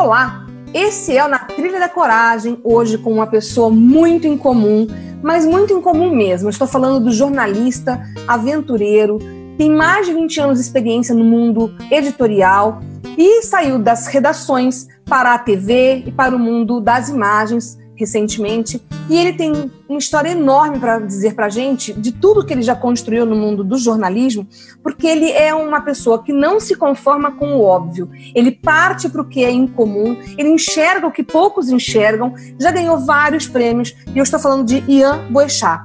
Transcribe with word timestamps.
Olá! 0.00 0.46
Esse 0.72 1.16
é 1.16 1.24
o 1.24 1.28
Na 1.28 1.40
Trilha 1.40 1.80
da 1.80 1.88
Coragem, 1.88 2.60
hoje 2.62 2.96
com 2.98 3.12
uma 3.12 3.26
pessoa 3.26 3.68
muito 3.68 4.28
incomum, 4.28 4.86
mas 5.20 5.44
muito 5.44 5.72
incomum 5.72 6.14
mesmo. 6.14 6.48
Estou 6.48 6.68
falando 6.68 7.06
do 7.06 7.10
jornalista, 7.10 8.00
aventureiro, 8.28 9.18
tem 9.58 9.68
mais 9.68 10.06
de 10.06 10.12
20 10.12 10.40
anos 10.40 10.58
de 10.58 10.64
experiência 10.64 11.12
no 11.12 11.24
mundo 11.24 11.74
editorial 11.90 12.80
e 13.18 13.42
saiu 13.42 13.76
das 13.76 14.06
redações 14.06 14.86
para 15.04 15.34
a 15.34 15.38
TV 15.38 16.04
e 16.06 16.12
para 16.12 16.36
o 16.36 16.38
mundo 16.38 16.80
das 16.80 17.08
imagens 17.08 17.76
recentemente, 17.98 18.80
e 19.10 19.16
ele 19.16 19.32
tem 19.32 19.70
uma 19.88 19.98
história 19.98 20.30
enorme 20.30 20.78
para 20.78 21.00
dizer 21.00 21.34
para 21.34 21.46
a 21.46 21.50
gente 21.50 21.92
de 21.92 22.12
tudo 22.12 22.44
que 22.44 22.52
ele 22.52 22.62
já 22.62 22.76
construiu 22.76 23.26
no 23.26 23.34
mundo 23.34 23.64
do 23.64 23.76
jornalismo, 23.76 24.46
porque 24.82 25.06
ele 25.06 25.30
é 25.30 25.52
uma 25.52 25.80
pessoa 25.80 26.22
que 26.22 26.32
não 26.32 26.60
se 26.60 26.76
conforma 26.76 27.32
com 27.32 27.56
o 27.56 27.62
óbvio, 27.62 28.08
ele 28.34 28.52
parte 28.52 29.08
para 29.08 29.22
o 29.22 29.28
que 29.28 29.44
é 29.44 29.50
incomum, 29.50 30.16
ele 30.36 30.50
enxerga 30.50 31.06
o 31.06 31.12
que 31.12 31.22
poucos 31.22 31.68
enxergam, 31.68 32.34
já 32.60 32.70
ganhou 32.70 32.98
vários 32.98 33.46
prêmios, 33.46 33.94
e 34.14 34.18
eu 34.18 34.22
estou 34.22 34.38
falando 34.38 34.64
de 34.64 34.84
Ian 34.88 35.26
Boechat. 35.30 35.82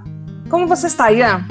Como 0.49 0.67
você 0.67 0.87
está, 0.87 1.11
Ian? 1.11 1.45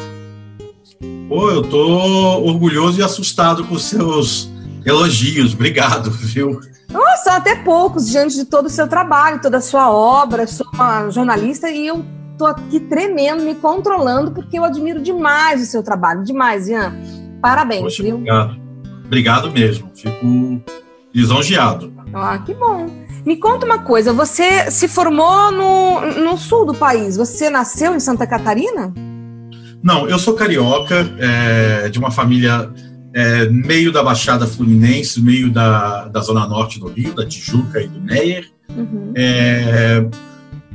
Pô, 1.28 1.50
eu 1.50 1.62
estou 1.62 2.46
orgulhoso 2.46 3.00
e 3.00 3.02
assustado 3.02 3.64
com 3.64 3.78
seus 3.78 4.50
elogios, 4.84 5.54
obrigado, 5.54 6.10
viu? 6.10 6.60
São 7.22 7.34
até 7.34 7.56
poucos 7.56 8.08
diante 8.08 8.34
de 8.36 8.44
todo 8.44 8.66
o 8.66 8.70
seu 8.70 8.88
trabalho, 8.88 9.40
toda 9.40 9.58
a 9.58 9.60
sua 9.60 9.90
obra. 9.90 10.46
Sou 10.46 10.66
uma 10.74 11.08
jornalista 11.10 11.70
e 11.70 11.86
eu 11.86 12.04
tô 12.36 12.46
aqui 12.46 12.80
tremendo, 12.80 13.42
me 13.42 13.54
controlando, 13.54 14.32
porque 14.32 14.58
eu 14.58 14.64
admiro 14.64 15.00
demais 15.00 15.62
o 15.62 15.66
seu 15.66 15.82
trabalho. 15.82 16.24
Demais, 16.24 16.68
Ian. 16.68 16.94
Parabéns, 17.40 17.82
Poxa, 17.82 18.02
viu? 18.02 18.16
Obrigado. 18.16 18.56
Obrigado 19.04 19.52
mesmo. 19.52 19.90
Fico 19.94 20.60
lisonjeado. 21.14 21.92
Ah, 22.12 22.38
que 22.38 22.54
bom. 22.54 22.86
Me 23.24 23.36
conta 23.36 23.64
uma 23.64 23.78
coisa, 23.78 24.12
você 24.12 24.68
se 24.70 24.88
formou 24.88 25.52
no, 25.52 26.00
no 26.24 26.36
sul 26.36 26.66
do 26.66 26.74
país. 26.74 27.16
Você 27.16 27.48
nasceu 27.48 27.94
em 27.94 28.00
Santa 28.00 28.26
Catarina? 28.26 28.92
Não, 29.82 30.08
eu 30.08 30.18
sou 30.18 30.34
carioca, 30.34 31.08
é, 31.18 31.88
de 31.88 31.98
uma 31.98 32.10
família 32.10 32.72
é, 33.14 33.48
meio 33.48 33.92
da 33.92 34.02
Baixada 34.02 34.46
Fluminense, 34.46 35.20
meio 35.20 35.50
da, 35.50 36.08
da 36.08 36.20
Zona 36.20 36.46
Norte 36.46 36.78
do 36.78 36.86
Rio, 36.86 37.14
da 37.14 37.26
Tijuca 37.26 37.80
e 37.80 37.88
do 37.88 38.00
Meyer. 38.00 38.48
Uhum. 38.70 39.12
É, 39.14 40.04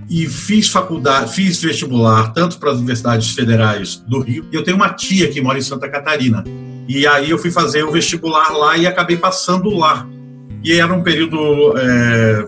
e 0.09 0.25
fiz 0.25 0.69
faculdade, 0.69 1.33
fiz 1.33 1.61
vestibular 1.61 2.31
tanto 2.31 2.57
para 2.57 2.71
as 2.71 2.77
universidades 2.77 3.31
federais 3.31 3.97
do 4.07 4.21
Rio, 4.21 4.45
e 4.51 4.55
eu 4.55 4.63
tenho 4.63 4.77
uma 4.77 4.89
tia 4.89 5.27
que 5.27 5.41
mora 5.41 5.57
em 5.57 5.61
Santa 5.61 5.89
Catarina. 5.89 6.43
E 6.87 7.05
aí 7.05 7.29
eu 7.29 7.37
fui 7.37 7.51
fazer 7.51 7.83
o 7.83 7.91
vestibular 7.91 8.49
lá 8.51 8.77
e 8.77 8.87
acabei 8.87 9.17
passando 9.17 9.69
lá. 9.69 10.07
E 10.63 10.73
era 10.73 10.93
um 10.93 11.03
período, 11.03 11.77
é, 11.77 12.45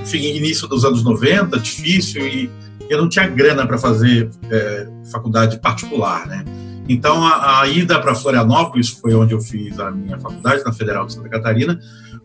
enfim, 0.00 0.36
início 0.36 0.68
dos 0.68 0.84
anos 0.84 1.02
90, 1.02 1.58
difícil, 1.58 2.26
e 2.26 2.50
eu 2.88 2.98
não 2.98 3.08
tinha 3.08 3.26
grana 3.26 3.66
para 3.66 3.78
fazer 3.78 4.30
é, 4.48 4.86
faculdade 5.10 5.58
particular, 5.58 6.26
né? 6.26 6.44
Então, 6.92 7.24
a, 7.24 7.60
a 7.60 7.68
ida 7.68 8.00
para 8.00 8.16
Florianópolis, 8.16 8.88
foi 8.88 9.14
onde 9.14 9.32
eu 9.32 9.40
fiz 9.40 9.78
a 9.78 9.92
minha 9.92 10.18
faculdade, 10.18 10.64
na 10.64 10.72
Federal 10.72 11.06
de 11.06 11.12
Santa 11.12 11.28
Catarina, 11.28 11.78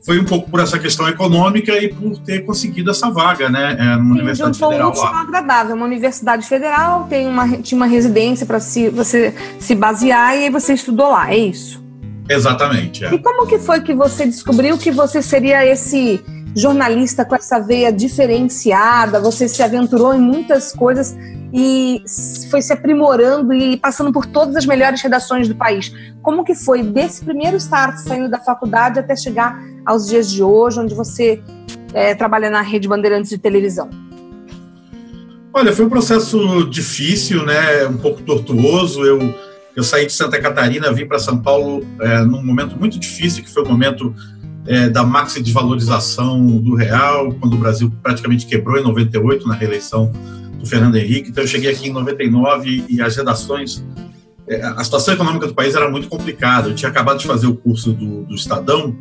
foi 0.04 0.20
um 0.20 0.26
pouco 0.26 0.50
por 0.50 0.60
essa 0.60 0.80
questão 0.80 1.08
econômica 1.08 1.72
e 1.78 1.94
por 1.94 2.18
ter 2.18 2.44
conseguido 2.44 2.90
essa 2.90 3.12
vaga, 3.12 3.48
né, 3.48 3.78
é, 3.80 3.96
numa 3.96 4.06
Sim, 4.06 4.12
universidade 4.22 4.58
federal 4.58 4.90
lá. 4.90 4.96
Foi 4.96 5.20
agradável, 5.20 5.76
uma 5.76 5.86
universidade 5.86 6.48
federal, 6.48 7.06
tem 7.08 7.28
uma, 7.28 7.58
tinha 7.60 7.78
uma 7.78 7.86
residência 7.86 8.44
para 8.44 8.60
se, 8.60 8.90
você 8.90 9.36
se 9.60 9.76
basear 9.76 10.36
e 10.36 10.46
aí 10.46 10.50
você 10.50 10.74
estudou 10.74 11.12
lá, 11.12 11.32
é 11.32 11.38
isso? 11.38 11.84
Exatamente. 12.28 13.06
É. 13.06 13.14
E 13.14 13.20
como 13.20 13.46
que 13.46 13.60
foi 13.60 13.82
que 13.82 13.94
você 13.94 14.26
descobriu 14.26 14.80
que 14.80 14.90
você 14.90 15.22
seria 15.22 15.64
esse 15.64 16.20
jornalista 16.56 17.24
com 17.24 17.36
essa 17.36 17.60
veia 17.60 17.94
diferenciada? 17.94 19.20
Você 19.20 19.48
se 19.48 19.62
aventurou 19.62 20.12
em 20.12 20.20
muitas 20.20 20.74
coisas 20.74 21.16
e 21.58 22.04
foi 22.52 22.62
se 22.62 22.74
aprimorando 22.74 23.54
e 23.54 23.78
passando 23.78 24.12
por 24.12 24.26
todas 24.26 24.58
as 24.58 24.66
melhores 24.66 25.02
redações 25.02 25.48
do 25.48 25.56
país. 25.56 25.90
Como 26.22 26.44
que 26.44 26.54
foi 26.54 26.84
desse 26.84 27.24
primeiro 27.24 27.56
start 27.56 27.98
saindo 28.00 28.30
da 28.30 28.40
faculdade 28.40 29.00
até 29.00 29.16
chegar 29.16 29.58
aos 29.86 30.06
dias 30.06 30.30
de 30.30 30.44
hoje, 30.44 30.82
onde 30.82 30.94
você 30.94 31.42
é, 31.94 32.14
trabalha 32.14 32.50
na 32.50 32.62
rede 32.62 32.90
Bandeirantes 32.90 33.30
de 33.30 33.38
televisão? 33.38 33.90
Olha, 35.54 35.72
foi 35.72 35.86
um 35.86 35.90
processo 35.90 36.70
difícil, 36.70 37.46
né? 37.46 37.88
Um 37.88 37.98
pouco 37.98 38.22
tortuoso. 38.22 39.06
Eu 39.06 39.20
eu 39.76 39.84
saí 39.84 40.06
de 40.06 40.14
Santa 40.14 40.40
Catarina, 40.40 40.92
vim 40.94 41.06
para 41.06 41.20
São 41.20 41.38
Paulo 41.38 41.86
é, 42.00 42.20
num 42.22 42.42
momento 42.42 42.78
muito 42.78 42.98
difícil, 42.98 43.44
que 43.44 43.50
foi 43.50 43.62
o 43.64 43.68
momento 43.68 44.16
é, 44.66 44.90
da 44.90 45.04
maxi 45.04 45.44
desvalorização 45.44 46.46
do 46.46 46.76
real, 46.76 47.34
quando 47.34 47.56
o 47.56 47.58
Brasil 47.58 47.92
praticamente 48.02 48.46
quebrou 48.46 48.78
em 48.78 48.84
98 48.84 49.46
na 49.46 49.54
reeleição 49.54 50.12
do 50.66 50.70
Fernando 50.70 50.96
Henrique. 50.96 51.30
Então 51.30 51.44
eu 51.44 51.48
cheguei 51.48 51.72
aqui 51.72 51.88
em 51.88 51.94
99 51.94 52.86
e 52.90 53.02
as 53.02 53.16
redações, 53.16 53.86
é, 54.48 54.62
a 54.66 54.84
situação 54.84 55.14
econômica 55.14 55.48
do 55.48 55.54
país 55.54 55.76
era 55.76 55.90
muito 55.90 56.10
complicada. 56.10 56.70
Eu 56.70 56.76
tinha 56.76 56.90
acabado 56.90 57.20
de 57.20 57.28
fazer 57.28 57.48
o 57.48 57.56
curso 57.56 57.94
do, 57.94 58.24
do 58.24 58.36
Estadão 58.36 58.96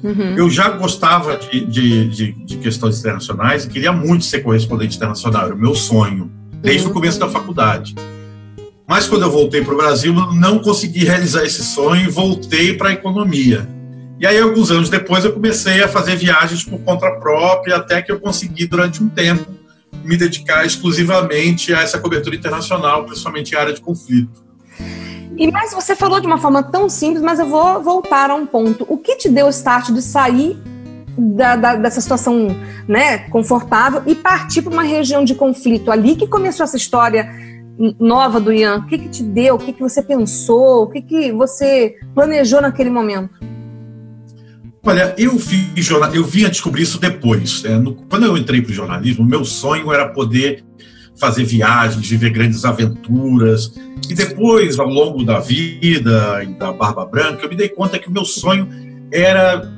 Uhum. 0.03 0.37
Eu 0.37 0.49
já 0.49 0.69
gostava 0.69 1.37
de, 1.37 1.65
de, 1.65 2.07
de, 2.07 2.31
de, 2.31 2.57
questões 2.57 2.99
internacionais 2.99 3.65
e 3.65 3.69
queria 3.69 3.91
muito 3.91 4.23
ser 4.23 4.39
correspondente 4.39 4.95
internacional, 4.95 5.45
era 5.45 5.53
o 5.53 5.57
meu 5.57 5.75
sonho 5.75 6.31
desde 6.61 6.87
o 6.87 6.91
começo 6.91 7.19
da 7.19 7.27
faculdade. 7.27 7.95
Mas 8.89 9.07
quando 9.07 9.21
eu 9.21 9.29
voltei 9.29 9.63
para 9.63 9.75
o 9.75 9.77
Brasil, 9.77 10.11
não 10.11 10.57
consegui 10.57 11.05
realizar 11.05 11.43
esse 11.43 11.63
sonho 11.63 12.07
e 12.07 12.09
voltei 12.09 12.75
para 12.75 12.89
a 12.89 12.91
economia. 12.91 13.69
E 14.19 14.25
aí, 14.25 14.39
alguns 14.39 14.71
anos 14.71 14.89
depois, 14.89 15.23
eu 15.23 15.31
comecei 15.31 15.83
a 15.83 15.87
fazer 15.87 16.15
viagens 16.15 16.63
por 16.63 16.79
conta 16.79 17.07
própria, 17.11 17.75
até 17.75 18.01
que 18.01 18.11
eu 18.11 18.19
consegui, 18.19 18.65
durante 18.65 19.03
um 19.03 19.07
tempo, 19.07 19.45
me 20.03 20.17
dedicar 20.17 20.65
exclusivamente 20.65 21.71
a 21.71 21.81
essa 21.81 21.99
cobertura 21.99 22.35
internacional, 22.35 23.05
principalmente 23.05 23.51
em 23.53 23.57
área 23.59 23.73
de 23.73 23.79
conflito. 23.79 24.43
E 25.37 25.51
mais, 25.51 25.71
você 25.71 25.95
falou 25.95 26.19
de 26.19 26.25
uma 26.25 26.39
forma 26.39 26.63
tão 26.63 26.89
simples, 26.89 27.21
mas 27.21 27.37
eu 27.37 27.45
vou 27.45 27.83
voltar 27.83 28.31
a 28.31 28.35
um 28.35 28.47
ponto. 28.47 28.87
O 28.89 28.97
que 28.97 29.17
te 29.17 29.29
deu 29.29 29.45
o 29.45 29.49
start 29.49 29.91
de 29.91 30.01
sair 30.01 30.57
da, 31.15 31.55
da, 31.55 31.75
dessa 31.75 32.01
situação 32.01 32.47
né, 32.87 33.19
confortável 33.29 34.01
e 34.07 34.15
partir 34.15 34.63
para 34.63 34.73
uma 34.73 34.83
região 34.83 35.23
de 35.23 35.35
conflito? 35.35 35.91
Ali 35.91 36.15
que 36.15 36.25
começou 36.25 36.63
essa 36.63 36.75
história 36.75 37.29
nova 37.99 38.39
do 38.39 38.51
Ian. 38.51 38.79
O 38.79 38.87
que, 38.87 38.97
que 38.97 39.09
te 39.09 39.23
deu? 39.23 39.55
O 39.55 39.57
que, 39.57 39.73
que 39.73 39.81
você 39.81 40.01
pensou? 40.01 40.83
O 40.83 40.87
que, 40.87 41.01
que 41.01 41.31
você 41.31 41.95
planejou 42.13 42.61
naquele 42.61 42.89
momento? 42.89 43.29
Olha, 44.83 45.13
eu 45.17 45.37
jornal, 45.75 46.13
eu 46.13 46.23
vim 46.23 46.45
a 46.45 46.49
descobrir 46.49 46.83
isso 46.83 46.99
depois. 46.99 47.63
Né? 47.63 47.77
No, 47.77 47.93
quando 47.93 48.25
eu 48.25 48.37
entrei 48.37 48.61
para 48.61 48.71
o 48.71 48.73
jornalismo, 48.73 49.25
meu 49.25 49.45
sonho 49.45 49.91
era 49.93 50.09
poder 50.09 50.63
fazer 51.19 51.43
viagens, 51.43 52.07
viver 52.07 52.29
grandes 52.29 52.63
aventuras. 52.63 53.73
E 54.09 54.13
depois, 54.13 54.79
ao 54.79 54.87
longo 54.87 55.23
da 55.23 55.39
vida 55.39 56.43
e 56.43 56.53
da 56.57 56.71
Barba 56.71 57.05
Branca, 57.05 57.43
eu 57.43 57.49
me 57.49 57.55
dei 57.55 57.69
conta 57.69 57.99
que 57.99 58.07
o 58.07 58.11
meu 58.11 58.23
sonho 58.23 58.69
era 59.11 59.69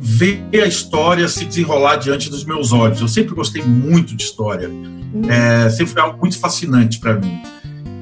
ver 0.00 0.42
a 0.54 0.66
história 0.66 1.26
se 1.28 1.44
desenrolar 1.44 1.96
diante 1.96 2.30
dos 2.30 2.44
meus 2.44 2.72
olhos. 2.72 3.00
Eu 3.00 3.08
sempre 3.08 3.34
gostei 3.34 3.62
muito 3.62 4.14
de 4.14 4.22
história. 4.22 4.68
Hum. 4.68 5.22
É, 5.28 5.68
sempre 5.70 5.92
foi 5.92 6.02
algo 6.02 6.18
muito 6.18 6.38
fascinante 6.38 6.98
para 6.98 7.14
mim. 7.14 7.40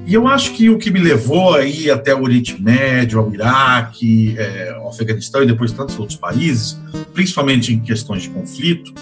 E 0.06 0.14
eu 0.14 0.28
acho 0.28 0.52
que 0.52 0.70
o 0.70 0.78
que 0.78 0.88
me 0.88 1.00
levou 1.00 1.54
aí 1.54 1.90
até 1.90 2.14
o 2.14 2.22
Oriente 2.22 2.62
Médio, 2.62 3.18
ao 3.18 3.34
Iraque, 3.34 4.36
é, 4.38 4.70
ao 4.76 4.88
Afeganistão 4.88 5.42
e 5.42 5.46
depois 5.46 5.72
tantos 5.72 5.98
outros 5.98 6.16
países, 6.16 6.80
principalmente 7.12 7.72
em 7.72 7.80
questões 7.80 8.22
de 8.22 8.30
conflito, 8.30 8.94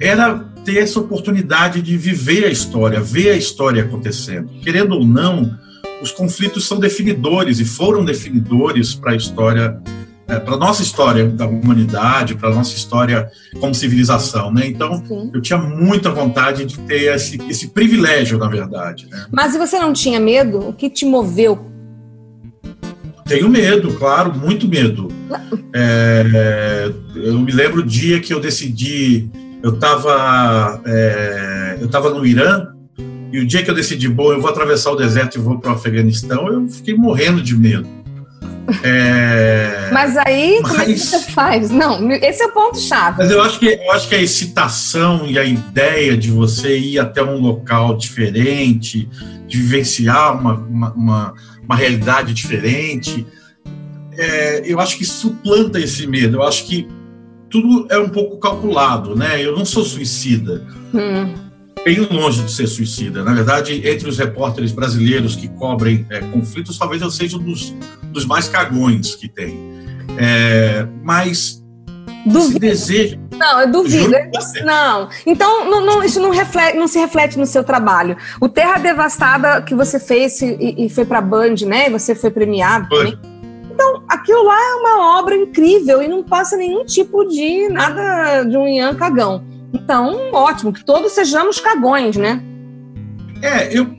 era 0.00 0.34
ter 0.64 0.78
essa 0.78 0.98
oportunidade 0.98 1.80
de 1.80 1.96
viver 1.96 2.44
a 2.44 2.48
história, 2.48 3.00
ver 3.00 3.30
a 3.30 3.36
história 3.36 3.84
acontecendo. 3.84 4.48
Querendo 4.62 4.96
ou 4.96 5.06
não, 5.06 5.56
os 6.02 6.10
conflitos 6.10 6.66
são 6.66 6.80
definidores 6.80 7.60
e 7.60 7.64
foram 7.64 8.04
definidores 8.04 8.94
para 8.94 9.12
a 9.12 9.16
história 9.16 9.80
é, 10.28 10.40
para 10.40 10.56
nossa 10.56 10.82
história 10.82 11.28
da 11.28 11.46
humanidade, 11.46 12.34
para 12.34 12.50
nossa 12.50 12.74
história 12.74 13.30
como 13.60 13.74
civilização, 13.74 14.52
né? 14.52 14.66
Então, 14.66 15.04
Sim. 15.06 15.30
eu 15.32 15.40
tinha 15.40 15.58
muita 15.58 16.10
vontade 16.10 16.64
de 16.64 16.78
ter 16.80 17.14
esse, 17.14 17.38
esse 17.48 17.68
privilégio, 17.68 18.36
na 18.38 18.48
verdade. 18.48 19.06
Né? 19.08 19.26
Mas 19.30 19.54
e 19.54 19.58
você 19.58 19.78
não 19.78 19.92
tinha 19.92 20.18
medo? 20.18 20.68
O 20.68 20.72
que 20.72 20.90
te 20.90 21.04
moveu? 21.04 21.66
Tenho 23.24 23.48
medo, 23.48 23.92
claro, 23.94 24.34
muito 24.34 24.68
medo. 24.68 25.08
É, 25.72 26.90
eu 27.14 27.38
me 27.38 27.52
lembro 27.52 27.80
o 27.80 27.86
dia 27.86 28.20
que 28.20 28.32
eu 28.32 28.40
decidi, 28.40 29.28
eu 29.62 29.74
estava 29.74 30.80
é, 30.86 31.78
eu 31.80 31.88
tava 31.88 32.10
no 32.10 32.24
Irã 32.24 32.68
e 33.32 33.40
o 33.40 33.46
dia 33.46 33.62
que 33.62 33.70
eu 33.70 33.74
decidi, 33.74 34.08
bom, 34.08 34.32
eu 34.32 34.40
vou 34.40 34.48
atravessar 34.48 34.92
o 34.92 34.96
deserto 34.96 35.36
e 35.36 35.40
vou 35.40 35.58
para 35.58 35.72
o 35.72 35.74
Afeganistão, 35.74 36.48
eu 36.48 36.68
fiquei 36.68 36.94
morrendo 36.94 37.42
de 37.42 37.56
medo. 37.56 37.95
É... 38.82 39.90
Mas 39.92 40.16
aí, 40.16 40.58
Mas... 40.60 40.70
como 40.70 40.82
é 40.82 40.84
que 40.86 40.98
você 40.98 41.20
faz? 41.30 41.70
Não, 41.70 42.10
esse 42.10 42.42
é 42.42 42.46
o 42.46 42.52
ponto-chave. 42.52 43.18
Mas 43.18 43.30
eu 43.30 43.42
acho, 43.42 43.58
que, 43.58 43.66
eu 43.66 43.92
acho 43.92 44.08
que 44.08 44.14
a 44.14 44.20
excitação 44.20 45.26
e 45.26 45.38
a 45.38 45.44
ideia 45.44 46.16
de 46.16 46.30
você 46.30 46.78
ir 46.78 46.98
até 46.98 47.22
um 47.22 47.38
local 47.40 47.96
diferente, 47.96 49.08
de 49.46 49.58
vivenciar 49.58 50.38
uma, 50.38 50.54
uma, 50.54 50.92
uma, 50.94 51.34
uma 51.62 51.76
realidade 51.76 52.34
diferente, 52.34 53.26
é, 54.12 54.62
eu 54.64 54.80
acho 54.80 54.98
que 54.98 55.04
suplanta 55.04 55.78
esse 55.78 56.06
medo. 56.06 56.38
Eu 56.38 56.42
acho 56.42 56.66
que 56.66 56.88
tudo 57.48 57.86
é 57.90 57.98
um 57.98 58.08
pouco 58.08 58.38
calculado, 58.38 59.14
né? 59.14 59.42
Eu 59.42 59.56
não 59.56 59.64
sou 59.64 59.84
suicida. 59.84 60.66
Hum 60.92 61.46
bem 61.86 62.00
longe 62.00 62.42
de 62.42 62.50
ser 62.50 62.66
suicida. 62.66 63.22
Na 63.22 63.32
verdade, 63.32 63.88
entre 63.88 64.08
os 64.08 64.18
repórteres 64.18 64.72
brasileiros 64.72 65.36
que 65.36 65.46
cobrem 65.46 66.04
é, 66.10 66.18
conflitos, 66.18 66.76
talvez 66.76 67.00
eu 67.00 67.08
seja 67.12 67.36
um 67.36 67.40
dos, 67.40 67.72
dos 68.10 68.26
mais 68.26 68.48
cagões 68.48 69.14
que 69.14 69.28
tem. 69.28 69.56
É, 70.18 70.84
mas 71.04 71.62
Duvido. 72.26 72.58
desejo. 72.58 73.20
Não, 73.38 73.60
eu 73.60 73.70
duvido. 73.70 74.10
Não. 74.64 75.08
Então, 75.24 75.70
não, 75.70 75.86
não, 75.86 76.02
isso 76.02 76.18
não, 76.18 76.30
reflete, 76.30 76.76
não 76.76 76.88
se 76.88 76.98
reflete 76.98 77.38
no 77.38 77.46
seu 77.46 77.62
trabalho. 77.62 78.16
O 78.40 78.48
Terra 78.48 78.78
Devastada 78.78 79.62
que 79.62 79.74
você 79.74 80.00
fez 80.00 80.42
e, 80.42 80.86
e 80.86 80.90
foi 80.90 81.04
para 81.04 81.18
a 81.18 81.22
Band, 81.22 81.54
né? 81.66 81.86
E 81.86 81.90
você 81.90 82.16
foi 82.16 82.32
premiado. 82.32 82.88
Foi. 82.88 83.16
Então, 83.70 84.02
aquilo 84.08 84.42
lá 84.42 84.58
é 84.58 84.74
uma 84.74 85.20
obra 85.20 85.36
incrível 85.36 86.02
e 86.02 86.08
não 86.08 86.24
passa 86.24 86.56
nenhum 86.56 86.84
tipo 86.84 87.24
de 87.26 87.68
nada 87.68 88.42
de 88.42 88.56
um 88.56 88.66
Ian 88.66 88.96
cagão. 88.96 89.44
Então, 89.82 90.30
ótimo, 90.32 90.72
que 90.72 90.84
todos 90.84 91.12
sejamos 91.12 91.60
cagões, 91.60 92.16
né? 92.16 92.42
É, 93.42 93.76
eu, 93.76 93.94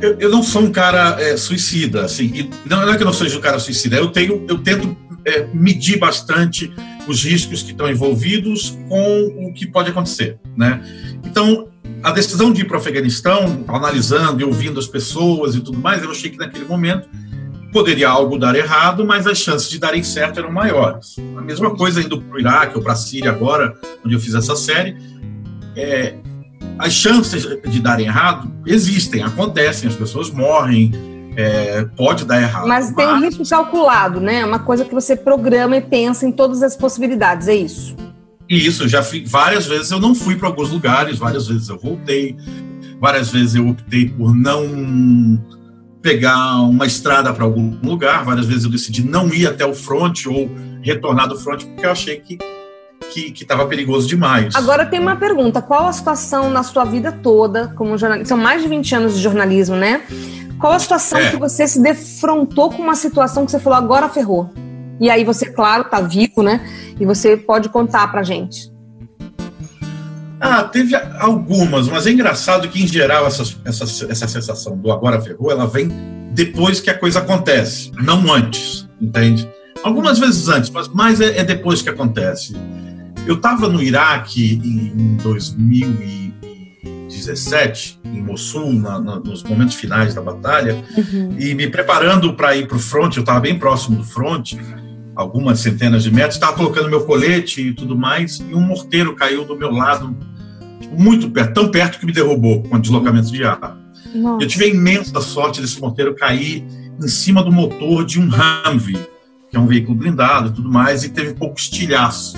eu, 0.00 0.18
eu 0.18 0.30
não 0.30 0.42
sou 0.42 0.62
um 0.62 0.72
cara 0.72 1.20
é, 1.20 1.36
suicida, 1.36 2.04
assim, 2.04 2.50
não 2.64 2.90
é 2.90 2.96
que 2.96 3.02
eu 3.02 3.06
não 3.06 3.12
seja 3.12 3.36
um 3.38 3.40
cara 3.40 3.58
suicida, 3.58 3.96
eu 3.96 4.08
tenho, 4.08 4.44
eu 4.48 4.58
tento 4.58 4.96
é, 5.24 5.46
medir 5.52 5.98
bastante 5.98 6.72
os 7.06 7.24
riscos 7.24 7.62
que 7.62 7.72
estão 7.72 7.90
envolvidos 7.90 8.78
com 8.88 9.48
o 9.48 9.52
que 9.52 9.66
pode 9.66 9.90
acontecer, 9.90 10.38
né? 10.56 10.80
Então, 11.24 11.68
a 12.02 12.10
decisão 12.10 12.52
de 12.52 12.62
ir 12.62 12.64
para 12.64 12.76
o 12.76 12.80
Afeganistão, 12.80 13.64
analisando 13.68 14.40
e 14.40 14.44
ouvindo 14.44 14.78
as 14.78 14.86
pessoas 14.86 15.54
e 15.54 15.60
tudo 15.60 15.78
mais, 15.78 16.02
eu 16.02 16.10
achei 16.10 16.30
que 16.30 16.38
naquele 16.38 16.64
momento 16.64 17.08
poderia 17.72 18.08
algo 18.08 18.38
dar 18.38 18.54
errado, 18.54 19.04
mas 19.04 19.26
as 19.26 19.38
chances 19.38 19.68
de 19.68 19.78
darem 19.78 20.02
certo 20.02 20.40
eram 20.40 20.50
maiores. 20.50 21.16
A 21.36 21.40
mesma 21.40 21.74
coisa 21.74 22.00
indo 22.00 22.20
para 22.20 22.36
o 22.36 22.40
Iraque 22.40 22.76
ou 22.76 22.82
para 22.82 22.92
a 22.92 22.96
Síria 22.96 23.30
agora, 23.30 23.74
onde 24.04 24.14
eu 24.14 24.20
fiz 24.20 24.34
essa 24.34 24.56
série, 24.56 24.96
é, 25.76 26.14
as 26.78 26.92
chances 26.92 27.46
de 27.68 27.80
darem 27.80 28.06
errado 28.06 28.50
existem, 28.66 29.22
acontecem, 29.22 29.88
as 29.88 29.96
pessoas 29.96 30.30
morrem, 30.30 30.92
é, 31.36 31.84
pode 31.96 32.24
dar 32.24 32.40
errado. 32.40 32.66
Mas, 32.66 32.86
mas 32.86 32.96
tem 32.96 33.06
um 33.06 33.20
risco 33.20 33.48
calculado, 33.48 34.20
né? 34.20 34.44
Uma 34.44 34.58
coisa 34.58 34.84
que 34.84 34.94
você 34.94 35.14
programa 35.14 35.76
e 35.76 35.80
pensa 35.80 36.26
em 36.26 36.32
todas 36.32 36.62
as 36.62 36.76
possibilidades, 36.76 37.48
é 37.48 37.54
isso? 37.54 37.94
Isso, 38.48 38.88
já 38.88 39.02
fui, 39.02 39.24
várias 39.26 39.66
vezes 39.66 39.90
eu 39.90 40.00
não 40.00 40.14
fui 40.14 40.34
para 40.34 40.48
alguns 40.48 40.70
lugares, 40.70 41.18
várias 41.18 41.46
vezes 41.46 41.68
eu 41.68 41.78
voltei, 41.78 42.34
várias 42.98 43.30
vezes 43.30 43.54
eu 43.54 43.68
optei 43.68 44.08
por 44.08 44.34
não 44.34 45.38
pegar 46.02 46.60
uma 46.62 46.86
estrada 46.86 47.32
para 47.32 47.44
algum 47.44 47.78
lugar, 47.82 48.24
várias 48.24 48.46
vezes 48.46 48.64
eu 48.64 48.70
decidi 48.70 49.04
não 49.04 49.28
ir 49.28 49.46
até 49.46 49.64
o 49.64 49.74
front 49.74 50.26
ou 50.26 50.50
retornar 50.82 51.28
do 51.28 51.38
front 51.38 51.64
porque 51.64 51.86
eu 51.86 51.90
achei 51.90 52.16
que 52.20 52.38
que 53.12 53.42
estava 53.42 53.66
perigoso 53.66 54.06
demais. 54.06 54.54
Agora 54.54 54.84
tem 54.84 55.00
uma 55.00 55.16
pergunta: 55.16 55.62
qual 55.62 55.88
a 55.88 55.92
situação 55.92 56.50
na 56.50 56.62
sua 56.62 56.84
vida 56.84 57.10
toda 57.10 57.68
como 57.68 57.96
jornalista? 57.96 58.28
São 58.28 58.38
mais 58.38 58.62
de 58.62 58.68
20 58.68 58.94
anos 58.94 59.14
de 59.14 59.22
jornalismo, 59.22 59.76
né? 59.76 60.02
Qual 60.60 60.72
a 60.72 60.78
situação 60.78 61.18
é. 61.18 61.30
que 61.30 61.36
você 61.36 61.66
se 61.66 61.80
defrontou 61.80 62.70
com 62.70 62.82
uma 62.82 62.94
situação 62.94 63.44
que 63.44 63.50
você 63.50 63.58
falou 63.58 63.78
agora 63.78 64.08
ferrou? 64.08 64.50
E 65.00 65.08
aí 65.08 65.24
você, 65.24 65.46
claro, 65.46 65.84
tá 65.84 66.00
vivo, 66.00 66.42
né? 66.42 66.60
E 66.98 67.06
você 67.06 67.36
pode 67.36 67.68
contar 67.68 68.08
pra 68.10 68.22
gente. 68.22 68.70
Ah, 70.40 70.64
teve 70.64 70.94
algumas, 70.94 71.88
mas 71.88 72.06
é 72.06 72.12
engraçado 72.12 72.68
que, 72.68 72.80
em 72.82 72.86
geral, 72.86 73.26
essa, 73.26 73.42
essa, 73.64 73.84
essa 74.08 74.28
sensação 74.28 74.76
do 74.76 74.92
agora 74.92 75.20
ferrou, 75.20 75.50
ela 75.50 75.66
vem 75.66 75.90
depois 76.32 76.80
que 76.80 76.88
a 76.90 76.94
coisa 76.96 77.18
acontece, 77.18 77.90
não 77.96 78.32
antes, 78.32 78.88
entende? 79.00 79.48
Algumas 79.82 80.18
vezes 80.18 80.48
antes, 80.48 80.70
mas 80.70 80.88
mais 80.88 81.20
é, 81.20 81.38
é 81.38 81.44
depois 81.44 81.82
que 81.82 81.88
acontece. 81.88 82.54
Eu 83.26 83.34
estava 83.36 83.68
no 83.68 83.82
Iraque 83.82 84.60
em 84.64 85.16
2017, 85.16 88.00
em 88.04 88.22
Mossul, 88.22 88.72
na, 88.72 89.00
na, 89.00 89.18
nos 89.18 89.42
momentos 89.42 89.74
finais 89.74 90.14
da 90.14 90.22
batalha, 90.22 90.76
uhum. 90.96 91.34
e 91.38 91.52
me 91.54 91.68
preparando 91.68 92.32
para 92.34 92.54
ir 92.56 92.68
para 92.68 92.76
o 92.76 92.80
front, 92.80 93.16
eu 93.16 93.20
estava 93.20 93.40
bem 93.40 93.58
próximo 93.58 93.96
do 93.96 94.04
front, 94.04 94.54
algumas 95.18 95.58
centenas 95.58 96.04
de 96.04 96.12
metros, 96.12 96.36
estava 96.36 96.56
colocando 96.56 96.88
meu 96.88 97.04
colete 97.04 97.60
e 97.60 97.74
tudo 97.74 97.98
mais, 97.98 98.38
e 98.38 98.54
um 98.54 98.60
morteiro 98.60 99.16
caiu 99.16 99.44
do 99.44 99.56
meu 99.56 99.72
lado, 99.72 100.16
muito 100.96 101.28
perto, 101.28 101.54
tão 101.54 101.68
perto 101.72 101.98
que 101.98 102.06
me 102.06 102.12
derrubou 102.12 102.62
com 102.62 102.78
deslocamento 102.78 103.32
de 103.32 103.42
ar. 103.42 103.76
Nossa. 104.14 104.44
Eu 104.44 104.46
tive 104.46 104.66
a 104.66 104.68
imensa 104.68 105.20
sorte 105.20 105.60
desse 105.60 105.80
morteiro 105.80 106.14
cair 106.14 106.64
em 107.02 107.08
cima 107.08 107.42
do 107.42 107.50
motor 107.50 108.04
de 108.04 108.20
um 108.20 108.28
Humvee, 108.28 108.96
que 109.50 109.56
é 109.56 109.58
um 109.58 109.66
veículo 109.66 109.98
blindado 109.98 110.50
e 110.50 110.52
tudo 110.52 110.70
mais, 110.70 111.02
e 111.02 111.08
teve 111.08 111.34
pouco 111.34 111.58
estilhaço. 111.58 112.36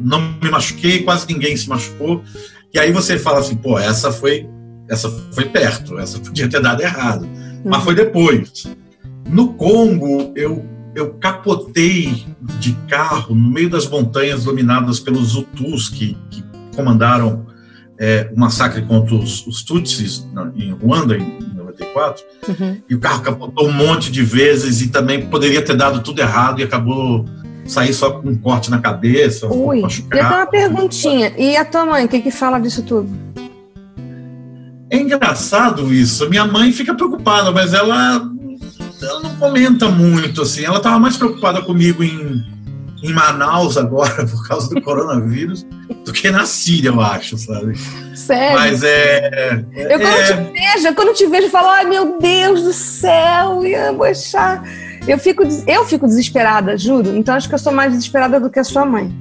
Não 0.00 0.34
me 0.42 0.50
machuquei, 0.50 1.02
quase 1.02 1.26
ninguém 1.28 1.54
se 1.58 1.68
machucou. 1.68 2.24
E 2.72 2.78
aí 2.78 2.90
você 2.90 3.18
fala 3.18 3.40
assim, 3.40 3.54
pô, 3.54 3.78
essa 3.78 4.10
foi, 4.10 4.48
essa 4.88 5.10
foi 5.32 5.44
perto, 5.44 5.98
essa 5.98 6.18
podia 6.18 6.48
ter 6.48 6.62
dado 6.62 6.80
errado. 6.80 7.28
Mas 7.62 7.80
uhum. 7.80 7.84
foi 7.84 7.94
depois. 7.94 8.66
No 9.28 9.52
Congo, 9.52 10.32
eu 10.34 10.64
eu 10.94 11.14
capotei 11.14 12.26
de 12.58 12.72
carro 12.88 13.34
no 13.34 13.50
meio 13.50 13.70
das 13.70 13.88
montanhas 13.88 14.44
dominadas 14.44 15.00
pelos 15.00 15.34
Hutus 15.34 15.88
que, 15.88 16.16
que 16.30 16.44
comandaram 16.74 17.46
é, 17.98 18.30
o 18.34 18.38
massacre 18.38 18.82
contra 18.82 19.14
os, 19.14 19.46
os 19.46 19.62
Tutsis 19.62 20.28
na, 20.32 20.50
em 20.56 20.72
Ruanda 20.72 21.16
em 21.16 21.38
94 21.54 22.24
uhum. 22.48 22.82
e 22.88 22.94
o 22.94 23.00
carro 23.00 23.22
capotou 23.22 23.68
um 23.68 23.72
monte 23.72 24.10
de 24.10 24.22
vezes 24.22 24.82
e 24.82 24.88
também 24.88 25.26
poderia 25.28 25.62
ter 25.62 25.76
dado 25.76 26.02
tudo 26.02 26.20
errado 26.20 26.60
e 26.60 26.64
acabou 26.64 27.24
sair 27.64 27.92
só 27.94 28.10
com 28.10 28.28
um 28.28 28.36
corte 28.36 28.70
na 28.70 28.80
cabeça. 28.80 29.46
Ui, 29.46 29.82
eu 29.84 29.88
tenho 30.10 30.26
uma 30.26 30.46
perguntinha. 30.46 31.32
E 31.38 31.56
a 31.56 31.64
tua 31.64 31.86
mãe, 31.86 32.04
o 32.04 32.08
que, 32.08 32.20
que 32.20 32.30
fala 32.30 32.58
disso 32.58 32.82
tudo? 32.82 33.08
É 34.90 34.98
engraçado 34.98 35.92
isso. 35.94 36.28
Minha 36.28 36.44
mãe 36.44 36.72
fica 36.72 36.94
preocupada, 36.94 37.50
mas 37.50 37.72
ela, 37.72 38.28
ela 39.02 39.20
não 39.20 39.36
comenta 39.36 39.88
muito, 39.88 40.42
assim. 40.42 40.64
Ela 40.64 40.78
estava 40.78 40.98
mais 40.98 41.16
preocupada 41.16 41.62
comigo 41.62 42.02
em, 42.02 42.44
em 43.02 43.12
Manaus 43.12 43.76
agora, 43.76 44.24
por 44.26 44.46
causa 44.46 44.72
do 44.72 44.80
coronavírus, 44.80 45.66
do 46.04 46.12
que 46.12 46.30
na 46.30 46.46
Síria, 46.46 46.88
eu 46.90 47.00
acho, 47.00 47.36
sabe? 47.36 47.76
Sério? 48.14 48.58
Mas 48.58 48.82
é... 48.82 49.64
Eu 49.74 49.98
quando 49.98 50.06
é... 50.06 50.26
te 50.26 50.52
vejo, 50.52 50.94
quando 50.94 51.14
te 51.14 51.26
vejo, 51.26 51.48
falo, 51.48 51.68
ai 51.68 51.84
meu 51.84 52.18
Deus 52.18 52.62
do 52.62 52.72
céu, 52.72 53.64
Ian 53.64 53.94
Boixá. 53.94 54.62
Eu 55.06 55.18
fico, 55.18 55.42
eu 55.66 55.84
fico 55.84 56.06
desesperada, 56.06 56.76
juro. 56.76 57.16
Então 57.16 57.34
acho 57.34 57.48
que 57.48 57.54
eu 57.54 57.58
sou 57.58 57.72
mais 57.72 57.92
desesperada 57.92 58.38
do 58.38 58.48
que 58.48 58.60
a 58.60 58.64
sua 58.64 58.84
mãe. 58.84 59.12